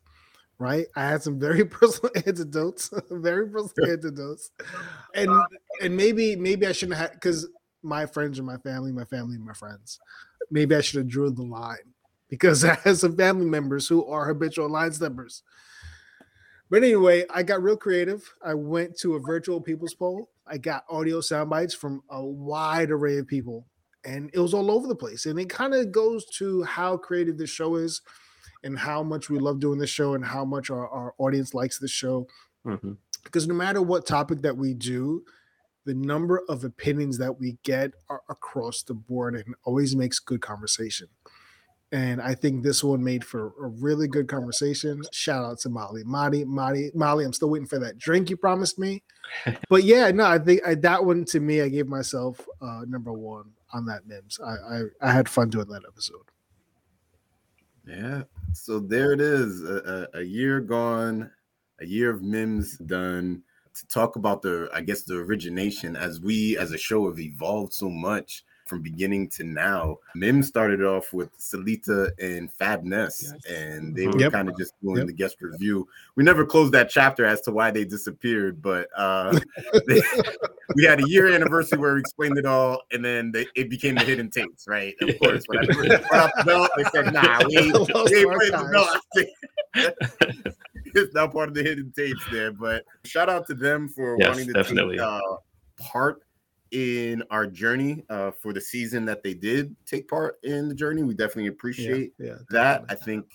Right. 0.57 0.87
I 0.95 1.07
had 1.07 1.23
some 1.23 1.39
very 1.39 1.63
personal 1.79 2.11
antidotes, 2.25 2.91
very 3.09 3.47
personal 3.47 3.91
antidotes. 3.91 4.51
And 5.15 5.29
and 5.81 5.95
maybe 5.95 6.35
maybe 6.35 6.65
I 6.65 6.71
shouldn't 6.71 6.97
have 6.97 7.13
because 7.13 7.47
my 7.81 8.05
friends 8.05 8.39
are 8.39 8.43
my 8.43 8.57
family, 8.57 8.91
my 8.91 9.05
family 9.05 9.35
and 9.35 9.45
my 9.45 9.53
friends. 9.53 9.99
Maybe 10.51 10.75
I 10.75 10.81
should 10.81 10.97
have 10.97 11.07
drew 11.07 11.29
the 11.31 11.43
line 11.43 11.93
because 12.29 12.65
I 12.65 12.75
have 12.75 12.97
some 12.97 13.15
family 13.15 13.45
members 13.45 13.87
who 13.87 14.05
are 14.05 14.25
habitual 14.25 14.69
line 14.69 14.91
steppers. 14.91 15.43
But 16.69 16.83
anyway, 16.83 17.25
I 17.29 17.43
got 17.43 17.63
real 17.63 17.77
creative. 17.77 18.31
I 18.43 18.53
went 18.53 18.97
to 18.99 19.15
a 19.15 19.19
virtual 19.19 19.59
people's 19.59 19.95
poll. 19.95 20.29
I 20.49 20.57
got 20.57 20.83
audio 20.89 21.21
sound 21.21 21.49
bites 21.49 21.73
from 21.73 22.01
a 22.09 22.23
wide 22.23 22.91
array 22.91 23.17
of 23.19 23.27
people, 23.27 23.67
and 24.03 24.29
it 24.33 24.39
was 24.39 24.53
all 24.53 24.71
over 24.71 24.87
the 24.87 24.95
place. 24.95 25.25
And 25.25 25.39
it 25.39 25.49
kind 25.49 25.73
of 25.73 25.91
goes 25.91 26.25
to 26.37 26.63
how 26.63 26.97
creative 26.97 27.37
this 27.37 27.49
show 27.49 27.75
is 27.75 28.01
and 28.63 28.77
how 28.77 29.03
much 29.03 29.29
we 29.29 29.39
love 29.39 29.59
doing 29.59 29.79
this 29.79 29.89
show 29.89 30.15
and 30.15 30.25
how 30.25 30.43
much 30.43 30.69
our, 30.69 30.87
our 30.89 31.13
audience 31.17 31.53
likes 31.53 31.79
this 31.79 31.91
show. 31.91 32.27
Mhm. 32.65 32.97
Because 33.23 33.47
no 33.47 33.53
matter 33.53 33.81
what 33.81 34.05
topic 34.05 34.41
that 34.41 34.57
we 34.57 34.73
do, 34.73 35.23
the 35.85 35.93
number 35.93 36.43
of 36.49 36.63
opinions 36.63 37.17
that 37.17 37.39
we 37.39 37.57
get 37.63 37.93
are 38.09 38.21
across 38.29 38.83
the 38.83 38.93
board 38.93 39.35
and 39.35 39.55
always 39.63 39.95
makes 39.95 40.19
good 40.19 40.41
conversation. 40.41 41.07
And 41.91 42.21
I 42.21 42.35
think 42.35 42.61
this 42.63 42.83
one 42.83 43.03
made 43.03 43.25
for 43.25 43.47
a 43.59 43.67
really 43.67 44.07
good 44.07 44.27
conversation. 44.27 45.01
Shout 45.11 45.43
out 45.43 45.59
to 45.61 45.69
Molly. 45.69 46.03
Molly, 46.03 46.45
Molly, 46.45 46.91
Molly, 46.93 47.25
I'm 47.25 47.33
still 47.33 47.49
waiting 47.49 47.67
for 47.67 47.79
that 47.79 47.97
drink 47.97 48.29
you 48.29 48.37
promised 48.37 48.77
me. 48.77 49.01
but 49.69 49.83
yeah, 49.83 50.11
no, 50.11 50.25
I 50.25 50.37
think 50.37 50.61
I, 50.65 50.75
that 50.75 51.03
one 51.03 51.25
to 51.25 51.39
me, 51.39 51.61
I 51.61 51.69
gave 51.69 51.87
myself 51.87 52.47
uh, 52.61 52.81
number 52.87 53.11
one 53.11 53.51
on 53.73 53.85
that 53.85 54.05
Mims. 54.05 54.39
I, 54.39 54.51
I 54.51 54.81
I 55.01 55.11
had 55.11 55.27
fun 55.27 55.49
doing 55.49 55.67
that 55.69 55.83
episode. 55.87 56.29
Yeah. 57.87 58.23
So 58.53 58.79
there 58.79 59.13
it 59.13 59.21
is. 59.21 59.63
A, 59.63 60.07
a, 60.13 60.19
a 60.19 60.23
year 60.23 60.59
gone, 60.59 61.31
a 61.79 61.85
year 61.85 62.11
of 62.11 62.21
memes 62.21 62.77
done. 62.77 63.43
To 63.75 63.87
talk 63.87 64.15
about 64.15 64.41
the, 64.41 64.69
I 64.73 64.81
guess, 64.81 65.03
the 65.03 65.15
origination 65.15 65.95
as 65.95 66.19
we 66.19 66.57
as 66.57 66.71
a 66.71 66.77
show 66.77 67.07
have 67.07 67.19
evolved 67.19 67.73
so 67.73 67.89
much 67.89 68.43
from 68.69 68.81
beginning 68.81 69.27
to 69.27 69.43
now. 69.43 69.97
Mims 70.15 70.47
started 70.47 70.83
off 70.83 71.11
with 71.11 71.35
Salita 71.39 72.11
and 72.19 72.51
Fab 72.53 72.83
Ness, 72.83 73.33
Yes. 73.33 73.45
and 73.53 73.95
they 73.95 74.05
Mhm. 74.05 74.13
were 74.13 74.19
Yep. 74.21 74.31
kind 74.31 74.47
of 74.47 74.55
just 74.55 74.79
doing 74.81 74.97
Yep. 74.99 75.07
the 75.07 75.13
guest 75.13 75.37
review. 75.41 75.87
We 76.15 76.23
never 76.23 76.45
closed 76.45 76.71
that 76.73 76.89
chapter 76.89 77.25
as 77.25 77.41
to 77.41 77.51
why 77.51 77.71
they 77.71 77.83
disappeared, 77.83 78.61
but 78.61 78.87
uh, 78.95 79.39
they, 79.87 80.01
we 80.75 80.83
had 80.83 80.99
a 80.99 81.07
year 81.09 81.27
anniversary 81.33 81.79
where 81.79 81.95
we 81.95 81.99
explained 81.99 82.37
it 82.37 82.45
all, 82.45 82.83
and 82.91 83.03
then 83.03 83.31
they, 83.31 83.47
it 83.55 83.69
became 83.69 83.97
the 83.97 84.05
hidden 84.05 84.29
tapes, 84.29 84.67
right? 84.67 84.93
Of 85.01 85.17
course, 85.19 85.43
when 85.47 85.57
I 85.57 85.63
brought 86.09 86.25
up 86.25 86.31
the 86.37 86.43
belt, 86.43 86.69
they 86.77 86.83
said, 86.85 87.11
"Nah, 87.11 87.43
we 87.47 87.55
Lost 87.73 88.11
we 88.11 88.19
ain't 88.19 88.33
putting 88.33 88.51
the 88.51 88.57
archives. 88.57 88.97
belt." 89.73 89.95
it's 90.95 91.13
not 91.13 91.31
part 91.31 91.49
of 91.49 91.55
the 91.55 91.63
hidden 91.63 91.91
tapes 91.95 92.25
there, 92.31 92.51
but 92.51 92.83
shout 93.05 93.29
out 93.29 93.47
to 93.47 93.53
them 93.53 93.87
for 93.89 94.15
Yes, 94.19 94.29
wanting 94.29 94.47
to 94.47 94.53
definitely. 94.53 94.97
take 94.97 95.05
uh, 95.05 95.21
part 95.77 96.21
in 96.71 97.23
our 97.31 97.47
journey 97.47 98.03
uh, 98.09 98.31
for 98.31 98.53
the 98.53 98.61
season 98.61 99.05
that 99.05 99.23
they 99.23 99.33
did 99.33 99.75
take 99.85 100.07
part 100.07 100.37
in 100.43 100.69
the 100.69 100.75
journey. 100.75 101.03
We 101.03 101.13
definitely 101.13 101.47
appreciate 101.47 102.13
yeah, 102.19 102.35
that. 102.49 102.85
I 102.89 102.95
think 102.95 103.25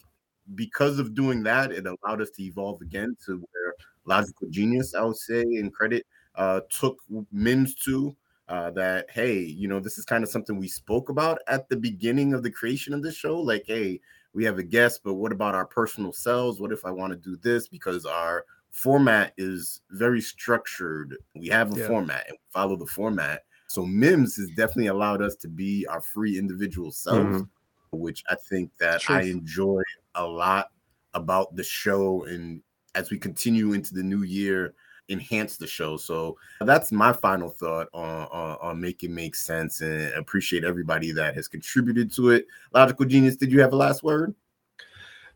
because 0.54 0.98
of 0.98 1.14
doing 1.14 1.42
that, 1.44 1.72
it 1.72 1.86
allowed 1.86 2.20
us 2.20 2.30
to 2.30 2.42
evolve 2.42 2.80
again 2.80 3.16
to 3.26 3.36
where 3.36 3.74
Logical 4.04 4.48
Genius, 4.50 4.94
I 4.94 5.02
would 5.02 5.16
say, 5.16 5.42
and 5.42 5.72
credit 5.72 6.06
uh, 6.34 6.60
took 6.70 6.98
Mims 7.32 7.74
to. 7.86 8.16
Uh, 8.46 8.70
that 8.70 9.06
hey, 9.08 9.38
you 9.38 9.66
know, 9.66 9.80
this 9.80 9.96
is 9.96 10.04
kind 10.04 10.22
of 10.22 10.28
something 10.28 10.58
we 10.58 10.68
spoke 10.68 11.08
about 11.08 11.38
at 11.48 11.66
the 11.70 11.76
beginning 11.76 12.34
of 12.34 12.42
the 12.42 12.50
creation 12.50 12.92
of 12.92 13.02
this 13.02 13.16
show. 13.16 13.40
Like, 13.40 13.64
hey, 13.66 14.02
we 14.34 14.44
have 14.44 14.58
a 14.58 14.62
guest, 14.62 15.00
but 15.02 15.14
what 15.14 15.32
about 15.32 15.54
our 15.54 15.64
personal 15.64 16.12
selves? 16.12 16.60
What 16.60 16.70
if 16.70 16.84
I 16.84 16.90
want 16.90 17.12
to 17.12 17.16
do 17.16 17.38
this? 17.38 17.68
Because 17.68 18.04
our 18.04 18.44
format 18.74 19.32
is 19.38 19.80
very 19.90 20.20
structured. 20.20 21.16
We 21.36 21.46
have 21.48 21.72
a 21.72 21.78
Yeah. 21.78 21.86
format 21.86 22.28
and 22.28 22.36
follow 22.50 22.74
the 22.74 22.86
format. 22.86 23.44
So 23.68 23.86
Mims 23.86 24.36
has 24.36 24.48
definitely 24.50 24.88
allowed 24.88 25.22
us 25.22 25.36
to 25.36 25.48
be 25.48 25.86
our 25.86 26.00
free 26.00 26.36
individual 26.36 26.90
selves, 26.90 27.42
mm-hmm. 27.42 27.98
which 27.98 28.24
I 28.28 28.34
think 28.50 28.76
that 28.78 29.08
I 29.08 29.22
enjoy 29.22 29.80
a 30.16 30.26
lot 30.26 30.72
about 31.14 31.54
the 31.54 31.62
show. 31.62 32.24
And 32.24 32.62
as 32.96 33.10
we 33.10 33.18
continue 33.18 33.74
into 33.74 33.94
the 33.94 34.02
new 34.02 34.22
year, 34.22 34.74
enhance 35.08 35.56
the 35.56 35.66
show. 35.68 35.96
So 35.96 36.36
that's 36.60 36.90
my 36.90 37.12
final 37.12 37.50
thought 37.50 37.88
on, 37.94 38.26
on, 38.32 38.58
on 38.60 38.80
make 38.80 39.04
it 39.04 39.10
make 39.10 39.36
sense 39.36 39.82
and 39.82 40.12
appreciate 40.14 40.64
everybody 40.64 41.12
that 41.12 41.36
has 41.36 41.46
contributed 41.46 42.12
to 42.14 42.30
it. 42.30 42.46
Logical 42.72 43.06
Genius, 43.06 43.36
did 43.36 43.52
you 43.52 43.60
have 43.60 43.72
a 43.72 43.76
last 43.76 44.02
word? 44.02 44.34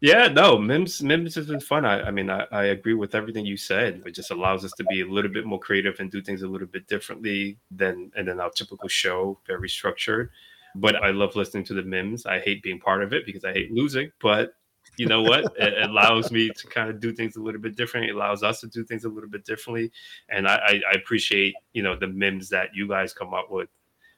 Yeah, 0.00 0.28
no, 0.28 0.58
Mims 0.58 1.02
Mims 1.02 1.34
has 1.34 1.46
been 1.46 1.61
fun. 1.61 1.84
I, 1.84 2.02
I 2.02 2.11
mean, 2.12 2.30
I, 2.30 2.46
I 2.52 2.64
agree 2.66 2.94
with 2.94 3.16
everything 3.16 3.44
you 3.44 3.56
said. 3.56 4.02
It 4.06 4.14
just 4.14 4.30
allows 4.30 4.64
us 4.64 4.70
to 4.78 4.84
be 4.84 5.00
a 5.00 5.06
little 5.06 5.30
bit 5.30 5.44
more 5.44 5.58
creative 5.58 5.98
and 5.98 6.11
do 6.11 6.22
things 6.22 6.42
a 6.42 6.48
little 6.48 6.68
bit 6.68 6.87
differently 6.87 7.58
than 7.72 8.12
and 8.16 8.28
than 8.28 8.40
our 8.40 8.50
typical 8.50 8.88
show, 8.88 9.40
very 9.46 9.68
structured. 9.68 10.30
But 10.76 10.96
I 10.96 11.11
love 11.11 11.34
listening 11.34 11.64
to 11.64 11.74
the 11.74 11.82
Mims. 11.82 12.26
I 12.26 12.38
hate 12.38 12.62
being 12.62 12.78
part 12.78 13.02
of 13.02 13.12
it 13.12 13.26
because 13.26 13.44
I 13.44 13.52
hate 13.52 13.72
losing. 13.72 14.12
But 14.20 14.54
you 14.98 15.06
know 15.06 15.22
what? 15.22 15.52
it 15.58 15.82
allows 15.82 16.30
me 16.30 16.50
to 16.50 16.66
kind 16.68 16.90
of 16.90 17.00
do 17.00 17.12
things 17.12 17.34
a 17.34 17.40
little 17.40 17.61
bit 17.61 17.74
different. 17.74 18.08
It 18.08 18.14
allows 18.14 18.44
us 18.44 18.61
to 18.61 18.68
do 18.68 18.84
things 18.84 19.04
a 19.04 19.08
little 19.08 19.30
bit 19.30 19.44
differently. 19.44 19.90
And 20.28 20.46
I, 20.46 20.56
I, 20.56 20.82
I 20.90 20.96
appreciate, 20.96 21.54
you 21.72 21.82
know, 21.82 21.96
the 21.96 22.06
Mims 22.06 22.48
that 22.50 22.68
you 22.72 22.87
guys 22.87 23.12
come 23.12 23.34
up 23.34 23.50
with 23.50 23.68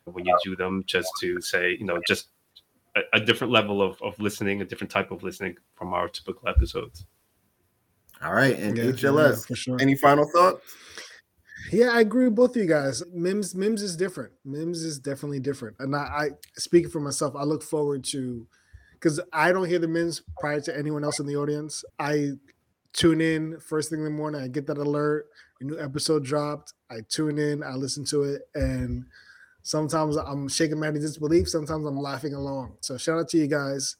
when 0.04 0.26
you 0.26 0.36
do 0.44 0.56
them 0.56 0.82
just 0.86 1.08
to 1.20 1.40
say, 1.40 1.76
you 1.78 1.86
know, 1.86 2.00
just 2.06 2.28
a, 2.96 3.00
a 3.14 3.20
different 3.20 3.52
level 3.52 3.80
of, 3.82 4.00
of 4.02 4.18
listening, 4.18 4.62
a 4.62 4.64
different 4.64 4.90
type 4.90 5.10
of 5.10 5.22
listening 5.22 5.56
from 5.74 5.92
our 5.92 6.08
typical 6.08 6.48
episodes. 6.48 7.06
All 8.22 8.34
right. 8.34 8.58
And 8.58 8.76
Yeah, 8.76 8.84
yeah, 8.84 8.90
HLS, 8.90 9.46
for 9.46 9.56
sure. 9.56 9.76
any 9.80 9.94
final 9.94 10.28
thoughts? 10.34 10.62
Yeah, 11.72 11.90
I 11.92 12.00
agree 12.00 12.24
with 12.24 12.34
both 12.34 12.50
of 12.50 12.56
you 12.56 12.68
guys. 12.68 13.02
Mims, 13.12 13.54
Mims 13.54 13.82
is 13.82 13.96
different. 13.96 14.32
Mims 14.44 14.82
is 14.82 14.98
definitely 14.98 15.40
different. 15.40 15.76
And 15.78 15.94
I, 15.94 15.98
I 15.98 16.28
speaking 16.56 16.90
for 16.90 17.00
myself, 17.00 17.34
I 17.36 17.44
look 17.44 17.62
forward 17.62 18.02
to 18.04 18.46
because 18.94 19.20
I 19.32 19.52
don't 19.52 19.68
hear 19.68 19.78
the 19.78 19.88
Mims 19.88 20.22
prior 20.38 20.60
to 20.62 20.76
anyone 20.76 21.04
else 21.04 21.20
in 21.20 21.26
the 21.26 21.36
audience. 21.36 21.84
I 21.98 22.32
tune 22.92 23.20
in 23.20 23.58
first 23.60 23.90
thing 23.90 24.00
in 24.00 24.04
the 24.04 24.10
morning. 24.10 24.42
I 24.42 24.48
get 24.48 24.66
that 24.66 24.78
alert. 24.78 25.26
A 25.60 25.64
new 25.64 25.78
episode 25.78 26.24
dropped. 26.24 26.72
I 26.90 26.96
tune 27.08 27.38
in. 27.38 27.62
I 27.62 27.74
listen 27.74 28.04
to 28.06 28.24
it, 28.24 28.42
and 28.54 29.04
sometimes 29.62 30.16
I'm 30.16 30.48
shaking 30.48 30.80
my 30.80 30.90
disbelief. 30.90 31.48
Sometimes 31.48 31.86
I'm 31.86 31.98
laughing 31.98 32.34
along. 32.34 32.76
So 32.80 32.96
shout 32.96 33.18
out 33.18 33.28
to 33.30 33.38
you 33.38 33.46
guys. 33.46 33.96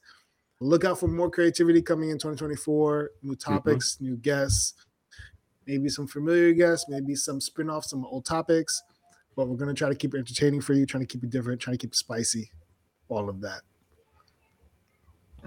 Look 0.59 0.85
out 0.85 0.99
for 0.99 1.07
more 1.07 1.29
creativity 1.29 1.81
coming 1.81 2.11
in 2.11 2.17
2024. 2.17 3.11
New 3.23 3.31
mm-hmm. 3.31 3.53
topics, 3.53 3.97
new 3.99 4.15
guests 4.17 4.75
maybe 5.67 5.89
some 5.89 6.07
familiar 6.07 6.53
guests, 6.53 6.87
maybe 6.89 7.15
some 7.15 7.39
spin-offs, 7.39 7.89
some 7.89 8.05
old 8.05 8.25
topics. 8.25 8.81
But 9.35 9.47
we're 9.47 9.57
gonna 9.57 9.73
try 9.73 9.89
to 9.89 9.95
keep 9.95 10.13
it 10.13 10.19
entertaining 10.19 10.61
for 10.61 10.73
you, 10.73 10.85
trying 10.85 11.05
to 11.05 11.07
keep 11.07 11.23
it 11.23 11.29
different, 11.29 11.61
trying 11.61 11.77
to 11.77 11.81
keep 11.81 11.91
it 11.91 11.95
spicy, 11.95 12.51
all 13.07 13.29
of 13.29 13.39
that. 13.41 13.61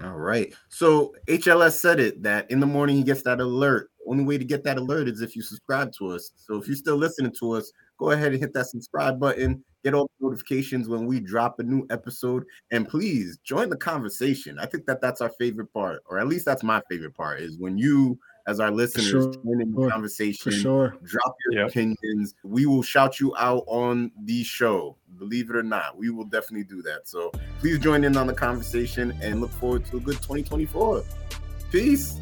All 0.03 0.17
right. 0.17 0.53
So 0.69 1.15
HLS 1.27 1.73
said 1.73 1.99
it 1.99 2.21
that 2.23 2.49
in 2.51 2.59
the 2.59 2.65
morning 2.65 2.97
he 2.97 3.03
gets 3.03 3.21
that 3.23 3.39
alert. 3.39 3.91
Only 4.07 4.23
way 4.23 4.37
to 4.37 4.43
get 4.43 4.63
that 4.63 4.77
alert 4.77 5.07
is 5.07 5.21
if 5.21 5.35
you 5.35 5.41
subscribe 5.41 5.93
to 5.93 6.09
us. 6.11 6.31
So 6.35 6.57
if 6.57 6.67
you're 6.67 6.75
still 6.75 6.97
listening 6.97 7.33
to 7.39 7.51
us, 7.53 7.71
go 7.97 8.11
ahead 8.11 8.31
and 8.31 8.39
hit 8.41 8.53
that 8.53 8.67
subscribe 8.67 9.19
button. 9.19 9.63
Get 9.83 9.93
all 9.93 10.09
the 10.19 10.27
notifications 10.27 10.89
when 10.89 11.05
we 11.05 11.19
drop 11.19 11.59
a 11.59 11.63
new 11.63 11.85
episode, 11.91 12.43
and 12.71 12.87
please 12.87 13.37
join 13.43 13.69
the 13.69 13.77
conversation. 13.77 14.57
I 14.57 14.65
think 14.65 14.85
that 14.87 14.99
that's 14.99 15.21
our 15.21 15.29
favorite 15.37 15.71
part, 15.73 16.01
or 16.09 16.17
at 16.19 16.27
least 16.27 16.45
that's 16.45 16.63
my 16.63 16.81
favorite 16.89 17.13
part, 17.13 17.39
is 17.39 17.57
when 17.59 17.77
you, 17.77 18.17
as 18.47 18.59
our 18.59 18.71
listeners, 18.71 19.09
sure. 19.09 19.33
join 19.33 19.61
in 19.61 19.71
the 19.71 19.75
For 19.77 19.89
conversation 19.91 20.51
sure. 20.51 20.95
drop 21.03 21.35
your 21.45 21.61
Yep. 21.61 21.69
opinions. 21.69 22.33
We 22.43 22.65
will 22.65 22.81
shout 22.81 23.19
you 23.19 23.35
out 23.37 23.63
on 23.67 24.11
the 24.23 24.43
show. 24.43 24.97
Believe 25.19 25.51
it 25.51 25.55
or 25.55 25.63
not, 25.63 25.95
we 25.97 26.09
will 26.09 26.25
definitely 26.25 26.65
do 26.65 26.81
that. 26.81 27.07
So 27.07 27.31
please 27.59 27.77
join 27.79 28.03
in 28.03 28.17
on 28.17 28.25
the 28.27 28.33
conversation 28.33 29.15
and 29.21 29.39
look 29.39 29.51
forward 29.51 29.85
to 29.85 29.97
a 29.97 29.99
good 29.99 30.17
2024. 30.17 31.03
Peace. 31.71 32.19